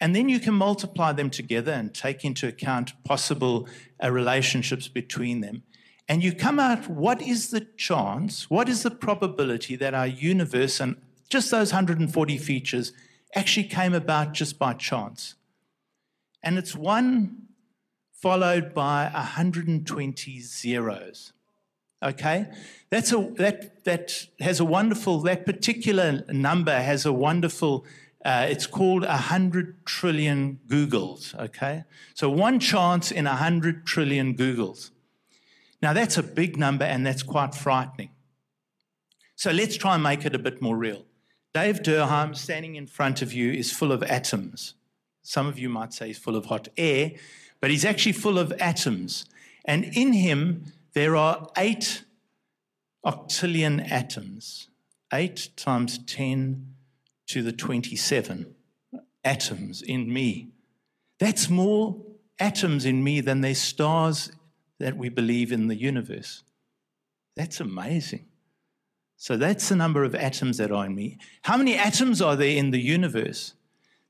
And 0.01 0.15
then 0.15 0.27
you 0.27 0.39
can 0.39 0.53
multiply 0.53 1.13
them 1.13 1.29
together 1.29 1.71
and 1.71 1.93
take 1.93 2.25
into 2.25 2.47
account 2.47 2.91
possible 3.05 3.69
uh, 4.03 4.11
relationships 4.11 4.87
between 4.89 5.39
them. 5.39 5.63
And 6.09 6.21
you 6.23 6.33
come 6.33 6.59
out 6.59 6.89
what 6.89 7.21
is 7.21 7.51
the 7.51 7.61
chance, 7.77 8.49
what 8.49 8.67
is 8.67 8.83
the 8.83 8.91
probability 8.91 9.77
that 9.77 9.93
our 9.93 10.07
universe 10.07 10.81
and 10.81 10.97
just 11.29 11.51
those 11.51 11.71
140 11.71 12.37
features 12.37 12.91
actually 13.33 13.67
came 13.67 13.93
about 13.93 14.33
just 14.33 14.59
by 14.59 14.73
chance. 14.73 15.35
And 16.43 16.57
it's 16.57 16.75
one 16.75 17.43
followed 18.11 18.73
by 18.73 19.09
120 19.13 20.39
zeros. 20.41 21.31
Okay? 22.01 22.47
That's 22.89 23.11
a, 23.13 23.31
that, 23.37 23.83
that 23.85 24.27
has 24.39 24.59
a 24.59 24.65
wonderful, 24.65 25.19
that 25.21 25.45
particular 25.45 26.23
number 26.29 26.77
has 26.77 27.05
a 27.05 27.13
wonderful, 27.13 27.85
uh, 28.25 28.47
it's 28.49 28.67
called 28.67 29.03
a 29.03 29.07
100 29.07 29.85
trillion 29.85 30.59
googols. 30.67 31.37
Okay? 31.39 31.83
So 32.13 32.29
one 32.29 32.59
chance 32.59 33.11
in 33.11 33.27
a 33.27 33.31
100 33.31 33.85
trillion 33.85 34.35
googols. 34.35 34.91
Now 35.81 35.93
that's 35.93 36.17
a 36.17 36.23
big 36.23 36.57
number 36.57 36.85
and 36.85 37.05
that's 37.05 37.23
quite 37.23 37.55
frightening. 37.55 38.09
So 39.35 39.51
let's 39.51 39.75
try 39.75 39.95
and 39.95 40.03
make 40.03 40.25
it 40.25 40.35
a 40.35 40.39
bit 40.39 40.61
more 40.61 40.77
real. 40.77 41.05
Dave 41.53 41.83
Durham 41.83 42.33
standing 42.33 42.75
in 42.75 42.87
front 42.87 43.21
of 43.21 43.33
you, 43.33 43.51
is 43.51 43.71
full 43.71 43.91
of 43.91 44.03
atoms. 44.03 44.75
Some 45.23 45.47
of 45.47 45.59
you 45.59 45.67
might 45.67 45.93
say 45.93 46.07
he's 46.07 46.17
full 46.17 46.35
of 46.35 46.45
hot 46.45 46.67
air, 46.77 47.11
but 47.59 47.69
he's 47.69 47.83
actually 47.83 48.13
full 48.13 48.37
of 48.37 48.53
atoms. 48.59 49.25
And 49.65 49.85
in 49.85 50.13
him, 50.13 50.71
there 50.93 51.15
are 51.15 51.49
eight 51.57 52.03
octillion 53.05 53.89
atoms, 53.89 54.69
eight 55.13 55.49
times 55.55 55.97
10 55.99 56.75
to 57.27 57.41
the 57.41 57.51
27 57.51 58.53
atoms 59.23 59.81
in 59.81 60.11
me. 60.11 60.49
That's 61.19 61.49
more 61.49 62.01
atoms 62.39 62.85
in 62.85 63.03
me 63.03 63.21
than 63.21 63.41
there's 63.41 63.61
stars 63.61 64.31
that 64.79 64.97
we 64.97 65.09
believe 65.09 65.51
in 65.51 65.67
the 65.67 65.75
universe. 65.75 66.43
That's 67.35 67.59
amazing. 67.59 68.25
So 69.15 69.37
that's 69.37 69.69
the 69.69 69.75
number 69.75 70.03
of 70.03 70.15
atoms 70.15 70.57
that 70.57 70.71
are 70.71 70.85
in 70.85 70.95
me. 70.95 71.19
How 71.43 71.55
many 71.55 71.75
atoms 71.75 72.21
are 72.21 72.35
there 72.35 72.57
in 72.57 72.71
the 72.71 72.79
universe? 72.79 73.53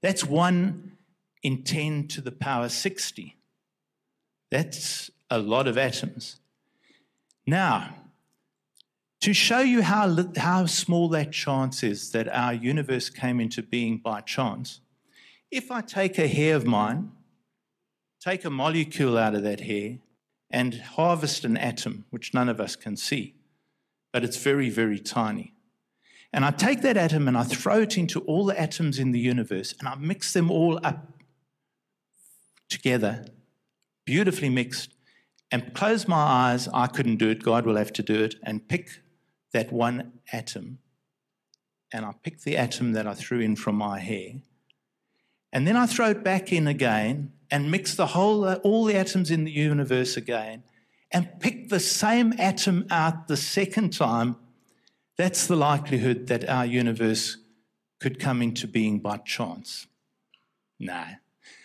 That's 0.02 0.26
1 0.26 0.94
in 1.44 1.64
10 1.64 2.08
to 2.08 2.22
the 2.22 2.32
power 2.32 2.70
60. 2.70 3.38
That's 4.50 5.12
a 5.30 5.38
lot 5.38 5.68
of 5.68 5.78
atoms. 5.78 6.41
Now, 7.52 7.96
to 9.20 9.34
show 9.34 9.60
you 9.60 9.82
how, 9.82 10.16
how 10.38 10.68
small 10.68 11.10
that 11.10 11.34
chance 11.34 11.84
is 11.84 12.14
that 12.14 12.30
our 12.30 12.54
universe 12.54 13.10
came 13.10 13.42
into 13.42 13.62
being 13.62 13.98
by 13.98 14.22
chance, 14.22 14.80
if 15.52 15.70
I 15.70 15.82
take 15.82 16.18
a 16.18 16.30
hair 16.30 16.56
of 16.56 16.66
mine, 16.66 17.12
take 18.22 18.46
a 18.46 18.50
molecule 18.50 19.18
out 19.18 19.36
of 19.36 19.44
that 19.44 19.60
hair, 19.60 19.98
and 20.50 20.76
harvest 20.76 21.44
an 21.44 21.58
atom, 21.58 22.06
which 22.10 22.34
none 22.34 22.48
of 22.48 22.62
us 22.62 22.78
can 22.78 22.96
see, 22.96 23.36
but 24.14 24.24
it's 24.24 24.38
very, 24.38 24.70
very 24.70 24.98
tiny. 24.98 25.54
And 26.32 26.46
I 26.46 26.52
take 26.52 26.82
that 26.84 26.96
atom 26.96 27.28
and 27.28 27.38
I 27.38 27.44
throw 27.44 27.82
it 27.82 27.98
into 27.98 28.22
all 28.22 28.46
the 28.46 28.58
atoms 28.58 28.98
in 28.98 29.12
the 29.12 29.20
universe 29.20 29.76
and 29.78 29.90
I 29.90 29.96
mix 29.96 30.32
them 30.32 30.50
all 30.50 30.80
up 30.86 31.06
together, 32.70 33.26
beautifully 34.06 34.48
mixed, 34.48 34.94
and 35.52 35.74
close 35.74 36.08
my 36.08 36.16
eyes. 36.16 36.68
I 36.74 36.88
couldn't 36.88 37.18
do 37.18 37.30
it, 37.30 37.44
God 37.44 37.66
will 37.66 37.76
have 37.78 37.94
to 37.94 38.04
do 38.04 38.24
it, 38.24 38.36
and 38.44 38.68
pick 38.68 39.02
that 39.54 39.72
one 39.72 40.14
atom. 40.32 40.80
And 41.94 42.06
I 42.06 42.14
pick 42.24 42.42
the 42.42 42.58
atom 42.58 42.94
that 42.94 43.06
I 43.06 43.14
threw 43.14 43.40
in 43.40 43.56
from 43.56 43.76
my 43.76 44.00
hair. 44.00 44.36
And 45.52 45.68
then 45.68 45.76
I 45.76 45.86
throw 45.86 46.12
it 46.12 46.24
back 46.24 46.54
in 46.54 46.68
again 46.68 47.34
and 47.50 47.70
mix 47.70 47.96
the 47.96 48.08
whole, 48.08 48.50
all 48.54 48.86
the 48.86 48.96
atoms 48.96 49.30
in 49.30 49.44
the 49.44 49.52
universe 49.52 50.16
again 50.16 50.64
and 51.12 51.40
pick 51.40 51.70
the 51.70 51.80
same 51.80 52.34
atom 52.40 52.88
out 52.90 53.28
the 53.28 53.36
second 53.36 53.92
time. 53.92 54.38
That's 55.18 55.48
the 55.48 55.58
likelihood 55.58 56.28
that 56.28 56.48
our 56.48 56.66
universe 56.66 57.38
could 58.00 58.20
come 58.20 58.42
into 58.42 58.68
being 58.68 59.00
by 59.00 59.18
chance. 59.18 59.88
No. 60.80 61.04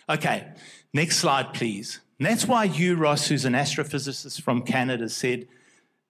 Okay, 0.09 0.49
next 0.93 1.19
slide, 1.19 1.55
please. 1.55 2.01
And 2.19 2.27
that's 2.27 2.47
why 2.47 2.67
Hugh 2.67 2.97
Ross, 2.97 3.29
who's 3.29 3.45
an 3.45 3.53
astrophysicist 3.53 4.41
from 4.41 4.63
Canada, 4.63 5.09
said 5.09 5.47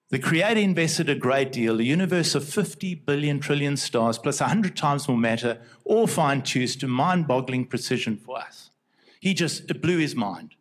the 0.08 0.18
Creator 0.20 0.60
invested 0.60 1.08
a 1.08 1.16
great 1.16 1.50
deal, 1.50 1.80
a 1.80 1.82
universe 1.82 2.36
of 2.36 2.48
50 2.48 2.94
billion 2.94 3.40
trillion 3.40 3.76
stars 3.76 4.18
plus 4.18 4.40
100 4.40 4.76
times 4.76 5.08
more 5.08 5.18
matter, 5.18 5.58
all 5.84 6.06
fine 6.06 6.42
tuned 6.42 6.78
to 6.80 6.86
mind 6.86 7.26
boggling 7.26 7.64
precision 7.64 8.16
for 8.16 8.38
us. 8.38 8.70
He 9.18 9.34
just, 9.34 9.68
it 9.68 9.82
blew 9.82 9.98
his 9.98 10.14
mind. 10.14 10.54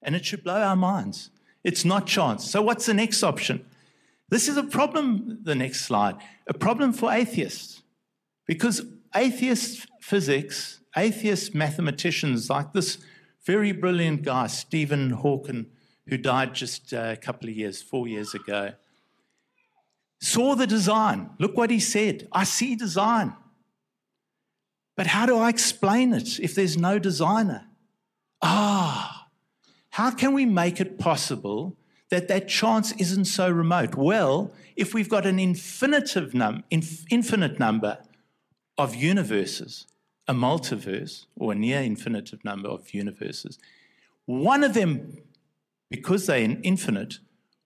And 0.00 0.16
it 0.16 0.24
should 0.24 0.42
blow 0.42 0.62
our 0.62 0.76
minds. 0.76 1.30
It's 1.64 1.84
not 1.84 2.06
chance. 2.06 2.50
So, 2.50 2.62
what's 2.62 2.86
the 2.86 2.94
next 2.94 3.22
option? 3.22 3.66
This 4.30 4.48
is 4.48 4.56
a 4.56 4.62
problem, 4.62 5.40
the 5.42 5.54
next 5.54 5.82
slide, 5.82 6.16
a 6.46 6.54
problem 6.54 6.92
for 6.92 7.12
atheists. 7.12 7.82
Because 8.46 8.82
atheist 9.14 9.86
physics, 10.00 10.80
atheist 10.96 11.54
mathematicians 11.54 12.48
like 12.48 12.72
this 12.72 12.98
very 13.48 13.72
brilliant 13.72 14.24
guy, 14.24 14.46
Stephen 14.46 15.08
Hawking, 15.08 15.64
who 16.06 16.18
died 16.18 16.54
just 16.54 16.92
a 16.92 17.16
couple 17.16 17.48
of 17.48 17.56
years, 17.56 17.80
four 17.80 18.06
years 18.06 18.34
ago, 18.34 18.74
saw 20.20 20.54
the 20.54 20.66
design. 20.66 21.30
Look 21.38 21.56
what 21.56 21.70
he 21.70 21.80
said 21.80 22.28
I 22.30 22.44
see 22.44 22.76
design. 22.76 23.32
But 24.98 25.06
how 25.06 25.24
do 25.24 25.38
I 25.38 25.48
explain 25.48 26.12
it 26.12 26.38
if 26.38 26.54
there's 26.54 26.76
no 26.76 26.98
designer? 26.98 27.64
Ah, 28.42 29.28
how 29.90 30.10
can 30.10 30.34
we 30.34 30.44
make 30.44 30.78
it 30.78 30.98
possible 30.98 31.74
that 32.10 32.28
that 32.28 32.48
chance 32.48 32.92
isn't 32.98 33.24
so 33.24 33.48
remote? 33.48 33.94
Well, 33.94 34.52
if 34.76 34.92
we've 34.92 35.08
got 35.08 35.24
an 35.24 35.38
infinitive 35.38 36.34
num- 36.34 36.64
inf- 36.70 37.10
infinite 37.10 37.58
number 37.58 37.96
of 38.76 38.94
universes, 38.94 39.86
a 40.28 40.34
multiverse, 40.34 41.24
or 41.36 41.52
a 41.52 41.54
near 41.54 41.80
infinitive 41.80 42.44
number 42.44 42.68
of 42.68 42.92
universes, 42.92 43.58
one 44.26 44.62
of 44.62 44.74
them 44.74 45.22
because 45.90 46.26
they're 46.26 46.56
infinite, 46.62 47.18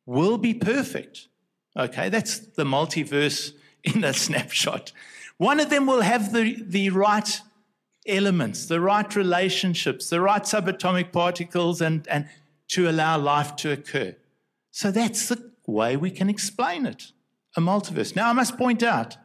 will 0.06 0.38
be 0.38 0.54
perfect. 0.54 1.28
Okay, 1.76 2.08
that's 2.08 2.38
the 2.38 2.64
multiverse 2.64 3.52
in 3.84 4.04
a 4.04 4.12
snapshot. 4.12 4.92
One 5.38 5.58
of 5.60 5.70
them 5.70 5.86
will 5.86 6.02
have 6.02 6.32
the, 6.32 6.62
the 6.62 6.90
right 6.90 7.40
elements, 8.06 8.66
the 8.66 8.80
right 8.80 9.14
relationships, 9.14 10.10
the 10.10 10.20
right 10.20 10.42
subatomic 10.42 11.12
particles, 11.12 11.80
and, 11.80 12.06
and 12.08 12.28
to 12.68 12.88
allow 12.88 13.18
life 13.18 13.56
to 13.56 13.72
occur. 13.72 14.14
So 14.70 14.90
that's 14.90 15.28
the 15.28 15.50
way 15.66 15.96
we 15.96 16.10
can 16.10 16.28
explain 16.28 16.86
it 16.86 17.12
a 17.54 17.60
multiverse. 17.60 18.16
Now, 18.16 18.30
I 18.30 18.32
must 18.32 18.56
point 18.56 18.82
out 18.82 19.18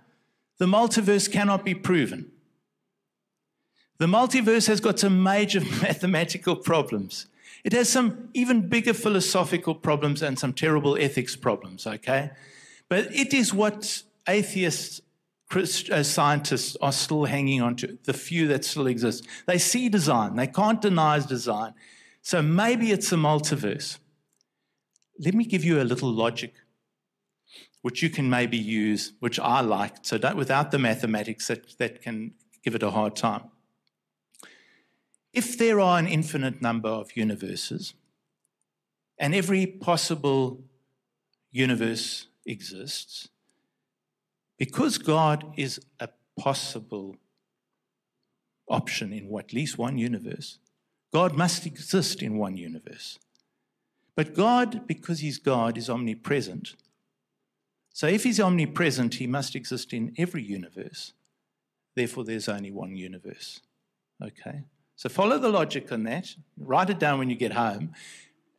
the 0.58 0.66
multiverse 0.66 1.32
cannot 1.32 1.64
be 1.64 1.74
proven. 1.74 2.30
The 3.98 4.06
multiverse 4.06 4.68
has 4.68 4.80
got 4.80 5.00
some 5.00 5.24
major 5.24 5.60
mathematical 5.82 6.56
problems. 6.56 7.28
It 7.64 7.74
has 7.74 7.90
some 7.90 8.30
even 8.34 8.70
bigger 8.70 8.94
philosophical 8.94 9.76
problems 9.76 10.22
and 10.22 10.38
some 10.38 10.54
terrible 10.54 10.98
ethics 10.98 11.36
problems, 11.36 11.88
okay? 11.88 12.32
But 12.90 13.14
it 13.14 13.34
is 13.34 13.54
what 13.54 14.04
atheists, 14.28 15.02
Christ, 15.50 15.90
uh, 15.90 16.04
scientists 16.04 16.78
are 16.82 16.92
still 16.92 17.26
hanging 17.26 17.62
on 17.62 17.76
to, 17.78 17.98
the 18.04 18.14
few 18.14 18.48
that 18.48 18.64
still 18.64 18.88
exist. 18.88 19.28
They 19.48 19.58
see 19.58 19.90
design, 19.90 20.36
they 20.36 20.48
can't 20.48 20.82
deny 20.82 21.20
design. 21.20 21.74
So 22.22 22.42
maybe 22.42 22.92
it's 22.92 23.12
a 23.12 23.16
multiverse. 23.16 23.98
Let 25.20 25.34
me 25.34 25.46
give 25.46 25.64
you 25.64 25.82
a 25.82 25.84
little 25.84 26.12
logic 26.12 26.54
which 27.82 28.04
you 28.04 28.10
can 28.10 28.30
maybe 28.30 28.58
use, 28.58 29.14
which 29.20 29.40
I 29.40 29.62
like, 29.62 29.98
so 30.02 30.20
without 30.36 30.72
the 30.72 30.78
mathematics 30.78 31.48
that, 31.48 31.78
that 31.78 32.02
can 32.02 32.34
give 32.62 32.76
it 32.76 32.84
a 32.84 32.92
hard 32.92 33.16
time. 33.16 33.44
If 35.38 35.56
there 35.56 35.80
are 35.80 36.00
an 36.00 36.08
infinite 36.08 36.64
number 36.64 36.90
of 36.90 37.16
universes, 37.16 37.94
and 39.20 39.36
every 39.36 39.68
possible 39.68 40.64
universe 41.52 42.26
exists, 42.48 43.30
because 44.58 44.98
God 44.98 45.54
is 45.56 45.80
a 46.00 46.10
possible 46.40 47.18
option 48.68 49.14
in 49.14 49.32
at 49.38 49.54
least 49.54 49.78
one 49.78 50.00
universe, 50.00 50.58
God 51.14 51.38
must 51.38 51.68
exist 51.68 52.24
in 52.24 52.40
one 52.40 52.58
universe. 52.58 53.20
But 54.16 54.34
God, 54.34 54.88
because 54.88 55.20
He's 55.20 55.38
God, 55.38 55.78
is 55.78 55.88
omnipresent. 55.88 56.74
So 57.94 58.08
if 58.08 58.24
He's 58.24 58.40
omnipresent, 58.40 59.14
He 59.14 59.28
must 59.28 59.56
exist 59.56 59.94
in 59.94 60.16
every 60.18 60.42
universe. 60.42 61.14
Therefore, 61.96 62.24
there's 62.24 62.50
only 62.50 62.72
one 62.72 62.96
universe. 62.96 63.62
Okay? 64.20 64.64
So 64.98 65.10
follow 65.10 65.38
the 65.38 65.50
logic 65.50 65.92
on 65.92 66.04
that. 66.04 66.36
Write 66.58 66.90
it 66.90 67.00
down 67.00 67.20
when 67.20 67.30
you 67.30 67.36
get 67.36 67.54
home. 67.54 67.94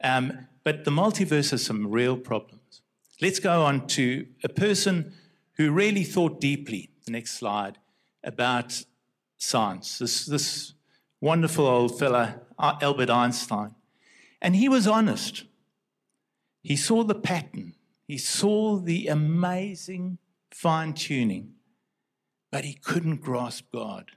Um, 0.02 0.46
but 0.62 0.84
the 0.84 0.92
multiverse 0.92 1.50
has 1.50 1.64
some 1.64 1.90
real 1.90 2.16
problems. 2.16 2.80
Let's 3.20 3.40
go 3.40 3.62
on 3.64 3.88
to 3.88 4.26
a 4.44 4.48
person 4.48 5.12
who 5.56 5.72
really 5.72 6.04
thought 6.04 6.40
deeply, 6.40 6.90
the 7.04 7.10
next 7.10 7.32
slide, 7.32 7.78
about 8.22 8.84
science. 9.36 9.98
This, 9.98 10.26
this 10.26 10.74
wonderful 11.20 11.66
old 11.66 11.98
fella, 11.98 12.42
uh, 12.56 12.74
Albert 12.80 13.10
Einstein. 13.10 13.74
And 14.40 14.54
he 14.54 14.68
was 14.68 14.86
honest. 14.86 15.44
He 16.62 16.76
saw 16.76 17.02
the 17.02 17.16
pattern, 17.16 17.74
he 18.06 18.18
saw 18.18 18.78
the 18.78 19.08
amazing 19.08 20.18
fine 20.52 20.92
tuning, 20.92 21.54
but 22.52 22.64
he 22.64 22.74
couldn't 22.74 23.22
grasp 23.22 23.72
God. 23.72 24.12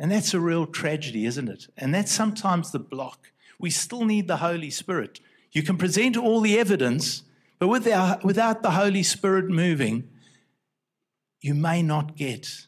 And 0.00 0.10
that's 0.10 0.32
a 0.32 0.40
real 0.40 0.64
tragedy, 0.64 1.26
isn't 1.26 1.50
it? 1.50 1.66
And 1.76 1.94
that's 1.94 2.10
sometimes 2.10 2.70
the 2.70 2.78
block. 2.78 3.32
We 3.58 3.68
still 3.68 4.06
need 4.06 4.28
the 4.28 4.38
Holy 4.38 4.70
Spirit. 4.70 5.20
You 5.52 5.62
can 5.62 5.76
present 5.76 6.16
all 6.16 6.40
the 6.40 6.58
evidence, 6.58 7.22
but 7.58 7.68
without, 7.68 8.62
the 8.62 8.70
Holy 8.70 9.02
Spirit 9.02 9.50
moving, 9.50 10.08
you 11.42 11.54
may 11.54 11.82
not 11.82 12.16
get 12.16 12.66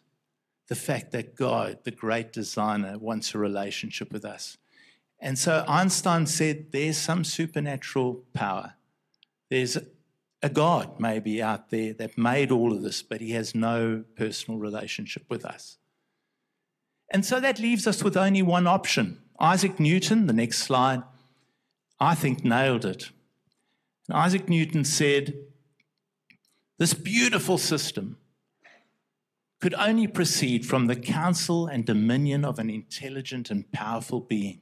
the 0.69 0.75
fact 0.75 1.13
that 1.13 1.35
God, 1.35 1.79
the 1.85 1.91
great 1.91 2.35
designer, 2.35 2.99
wants 2.99 3.35
a 3.35 3.39
relationship 3.39 4.13
with 4.13 4.27
us. 4.27 4.59
And 5.19 5.39
so 5.39 5.65
Einstein 5.67 6.27
said 6.27 6.67
there's 6.71 6.99
some 6.99 7.25
supernatural 7.25 8.25
power. 8.35 8.75
There's 9.49 9.79
a 10.43 10.51
God 10.51 11.01
maybe 11.01 11.41
out 11.43 11.71
there 11.71 11.95
that 11.95 12.19
made 12.19 12.51
all 12.51 12.75
of 12.75 12.83
this, 12.83 13.01
but 13.01 13.23
he 13.23 13.31
has 13.31 13.55
no 13.55 14.05
personal 14.17 14.61
relationship 14.61 15.25
with 15.31 15.47
us. 15.47 15.79
And 17.13 17.27
so 17.27 17.39
that 17.41 17.59
leaves 17.59 17.87
us 17.87 18.03
with 18.03 18.17
only 18.17 18.41
one 18.41 18.67
option. 18.67 19.19
Isaac 19.39 19.79
Newton, 19.79 20.27
the 20.27 20.33
next 20.33 20.61
slide, 20.61 21.03
I 22.01 22.15
think 22.15 22.43
nailed 22.43 22.87
it. 22.87 23.11
And 24.09 24.17
Isaac 24.17 24.49
Newton 24.49 24.85
said, 24.85 25.35
This 26.79 26.95
beautiful 26.95 27.59
system 27.59 28.17
could 29.61 29.75
only 29.75 30.07
proceed 30.07 30.65
from 30.65 30.87
the 30.87 30.97
counsel 30.97 31.67
and 31.67 31.85
dominion 31.85 32.45
of 32.47 32.59
an 32.59 32.71
intelligent 32.71 33.51
and 33.51 33.71
powerful 33.73 34.21
being. 34.21 34.61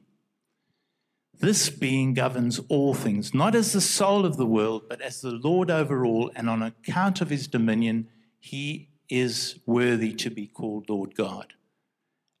This 1.39 1.69
being 1.69 2.13
governs 2.13 2.59
all 2.67 2.93
things, 2.93 3.33
not 3.33 3.55
as 3.55 3.71
the 3.71 3.81
soul 3.81 4.25
of 4.25 4.37
the 4.37 4.45
world, 4.45 4.83
but 4.89 5.01
as 5.01 5.21
the 5.21 5.31
Lord 5.31 5.71
over 5.71 6.05
all, 6.05 6.29
and 6.35 6.49
on 6.49 6.61
account 6.61 7.21
of 7.21 7.29
his 7.31 7.47
dominion, 7.47 8.09
he 8.39 8.89
is 9.09 9.57
worthy 9.65 10.13
to 10.13 10.29
be 10.29 10.45
called 10.45 10.89
Lord 10.89 11.15
God 11.15 11.53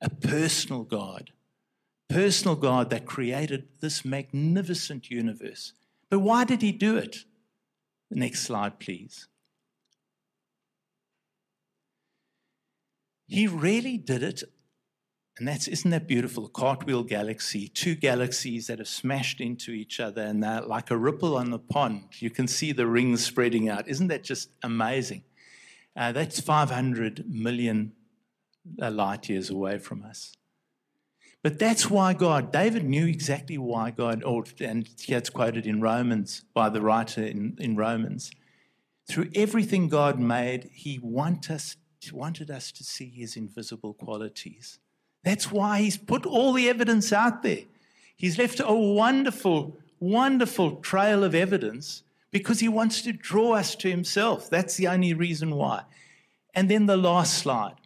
a 0.01 0.09
personal 0.09 0.83
God, 0.83 1.31
personal 2.09 2.55
God 2.55 2.89
that 2.89 3.05
created 3.05 3.67
this 3.79 4.03
magnificent 4.03 5.09
universe. 5.09 5.73
But 6.09 6.19
why 6.19 6.43
did 6.43 6.61
he 6.61 6.71
do 6.71 6.97
it? 6.97 7.25
Next 8.09 8.41
slide, 8.41 8.79
please. 8.79 9.27
He 13.27 13.47
really 13.47 13.97
did 13.97 14.23
it, 14.23 14.43
and 15.37 15.47
that's 15.47 15.69
isn't 15.69 15.89
that 15.91 16.05
beautiful? 16.05 16.45
A 16.45 16.49
cartwheel 16.49 17.03
galaxy, 17.03 17.69
two 17.69 17.95
galaxies 17.95 18.67
that 18.67 18.79
have 18.79 18.89
smashed 18.89 19.39
into 19.39 19.71
each 19.71 20.01
other, 20.01 20.21
and 20.21 20.43
they're 20.43 20.61
like 20.61 20.91
a 20.91 20.97
ripple 20.97 21.37
on 21.37 21.49
the 21.49 21.59
pond. 21.59 22.03
You 22.19 22.29
can 22.29 22.47
see 22.47 22.73
the 22.73 22.87
rings 22.87 23.23
spreading 23.23 23.69
out. 23.69 23.87
Isn't 23.87 24.07
that 24.07 24.25
just 24.25 24.49
amazing? 24.63 25.23
Uh, 25.95 26.11
that's 26.11 26.41
500 26.41 27.23
million 27.29 27.93
light 28.77 29.29
years 29.29 29.49
away 29.49 29.77
from 29.77 30.03
us. 30.03 30.35
But 31.43 31.57
that's 31.57 31.89
why 31.89 32.13
God, 32.13 32.51
David 32.51 32.83
knew 32.83 33.07
exactly 33.07 33.57
why 33.57 33.91
God, 33.91 34.23
or, 34.23 34.43
and 34.59 34.87
it's 35.07 35.29
quoted 35.29 35.65
in 35.65 35.81
Romans 35.81 36.43
by 36.53 36.69
the 36.69 36.81
writer 36.81 37.23
in, 37.23 37.57
in 37.59 37.75
Romans. 37.75 38.31
Through 39.07 39.31
everything 39.33 39.87
God 39.87 40.19
made, 40.19 40.69
He 40.71 40.99
want 40.99 41.49
us, 41.49 41.77
wanted 42.13 42.51
us 42.51 42.71
to 42.73 42.83
see 42.83 43.09
His 43.09 43.35
invisible 43.35 43.93
qualities. 43.93 44.77
That's 45.23 45.51
why 45.51 45.81
He's 45.81 45.97
put 45.97 46.27
all 46.27 46.53
the 46.53 46.69
evidence 46.69 47.11
out 47.11 47.41
there. 47.41 47.63
He's 48.15 48.37
left 48.37 48.61
a 48.63 48.73
wonderful, 48.73 49.79
wonderful 49.99 50.75
trail 50.77 51.23
of 51.23 51.33
evidence 51.33 52.03
because 52.29 52.59
He 52.59 52.69
wants 52.69 53.01
to 53.01 53.13
draw 53.13 53.53
us 53.53 53.75
to 53.77 53.89
Himself. 53.89 54.47
That's 54.47 54.75
the 54.77 54.87
only 54.87 55.15
reason 55.15 55.55
why. 55.55 55.85
And 56.53 56.69
then 56.69 56.85
the 56.85 56.97
last 56.97 57.39
slide. 57.39 57.80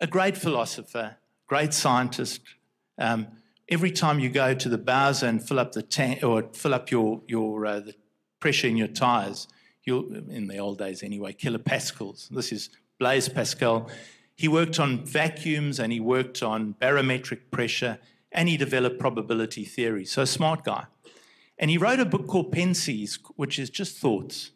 A 0.00 0.06
great 0.06 0.36
philosopher, 0.36 1.16
great 1.46 1.72
scientist. 1.72 2.40
Um, 2.98 3.28
every 3.68 3.90
time 3.90 4.18
you 4.18 4.28
go 4.28 4.54
to 4.54 4.68
the 4.68 4.78
Bowser 4.78 5.26
and 5.26 5.46
fill 5.46 5.60
up 5.60 5.72
the 5.72 5.82
tank 5.82 6.22
or 6.24 6.48
fill 6.52 6.74
up 6.74 6.90
your 6.90 7.22
your 7.28 7.64
uh, 7.66 7.80
the 7.80 7.94
pressure 8.40 8.68
in 8.68 8.76
your 8.76 8.88
tires, 8.88 9.46
you'll 9.84 10.14
in 10.28 10.48
the 10.48 10.58
old 10.58 10.78
days 10.78 11.02
anyway, 11.02 11.32
kilopascals. 11.32 12.28
This 12.28 12.52
is 12.52 12.70
Blaise 12.98 13.28
Pascal. 13.28 13.88
He 14.36 14.48
worked 14.48 14.80
on 14.80 15.04
vacuums 15.04 15.78
and 15.78 15.92
he 15.92 16.00
worked 16.00 16.42
on 16.42 16.72
barometric 16.72 17.50
pressure 17.50 17.98
and 18.32 18.48
he 18.48 18.56
developed 18.56 18.98
probability 18.98 19.64
theory. 19.64 20.04
So 20.04 20.24
smart 20.24 20.64
guy. 20.64 20.86
And 21.56 21.70
he 21.70 21.78
wrote 21.78 22.00
a 22.00 22.04
book 22.04 22.26
called 22.26 22.52
Pensées, 22.52 23.18
which 23.36 23.60
is 23.60 23.70
just 23.70 23.96
thoughts. 23.96 24.50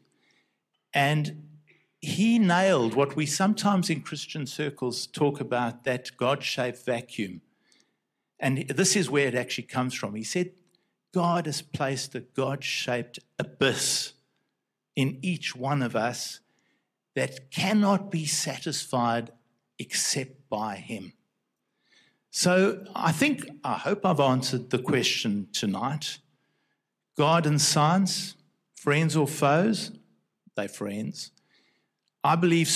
And 0.92 1.47
he 2.00 2.38
nailed 2.38 2.94
what 2.94 3.16
we 3.16 3.26
sometimes 3.26 3.90
in 3.90 4.02
Christian 4.02 4.46
circles 4.46 5.06
talk 5.06 5.40
about 5.40 5.84
that 5.84 6.16
God 6.16 6.42
shaped 6.42 6.84
vacuum. 6.84 7.40
And 8.38 8.68
this 8.68 8.94
is 8.94 9.10
where 9.10 9.26
it 9.26 9.34
actually 9.34 9.66
comes 9.66 9.94
from. 9.94 10.14
He 10.14 10.22
said, 10.22 10.52
God 11.12 11.46
has 11.46 11.62
placed 11.62 12.14
a 12.14 12.20
God 12.20 12.62
shaped 12.62 13.18
abyss 13.38 14.12
in 14.94 15.18
each 15.22 15.56
one 15.56 15.82
of 15.82 15.96
us 15.96 16.40
that 17.16 17.50
cannot 17.50 18.10
be 18.10 18.26
satisfied 18.26 19.32
except 19.78 20.48
by 20.48 20.76
Him. 20.76 21.14
So 22.30 22.84
I 22.94 23.10
think, 23.10 23.48
I 23.64 23.74
hope 23.74 24.06
I've 24.06 24.20
answered 24.20 24.70
the 24.70 24.78
question 24.78 25.48
tonight. 25.52 26.18
God 27.16 27.46
and 27.46 27.60
science, 27.60 28.36
friends 28.76 29.16
or 29.16 29.26
foes? 29.26 29.90
They're 30.54 30.68
friends. 30.68 31.32
I 32.24 32.36
believe 32.36 32.68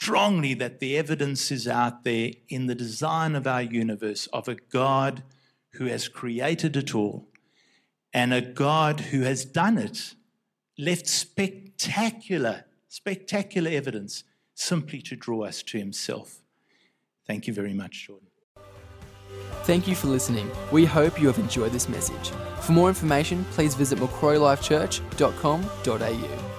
strongly 0.00 0.54
that 0.54 0.80
the 0.80 0.96
evidence 0.96 1.50
is 1.50 1.68
out 1.68 2.04
there 2.04 2.30
in 2.48 2.66
the 2.66 2.74
design 2.74 3.34
of 3.34 3.46
our 3.46 3.62
universe 3.62 4.26
of 4.28 4.48
a 4.48 4.54
God 4.54 5.22
who 5.74 5.84
has 5.86 6.08
created 6.08 6.74
it 6.76 6.94
all 6.94 7.28
and 8.12 8.34
a 8.34 8.40
God 8.40 9.00
who 9.00 9.22
has 9.22 9.44
done 9.44 9.78
it, 9.78 10.14
left 10.78 11.06
spectacular, 11.06 12.64
spectacular 12.88 13.70
evidence 13.70 14.24
simply 14.54 15.00
to 15.02 15.14
draw 15.16 15.44
us 15.44 15.62
to 15.62 15.78
himself. 15.78 16.40
Thank 17.26 17.46
you 17.46 17.54
very 17.54 17.72
much, 17.72 18.06
Jordan. 18.06 18.26
Thank 19.64 19.86
you 19.86 19.94
for 19.94 20.08
listening. 20.08 20.50
We 20.72 20.86
hope 20.86 21.20
you 21.20 21.28
have 21.28 21.38
enjoyed 21.38 21.72
this 21.72 21.88
message. 21.88 22.32
For 22.60 22.72
more 22.72 22.88
information, 22.88 23.44
please 23.52 23.74
visit 23.74 23.98
macquarielifechurch.com.au. 23.98 26.49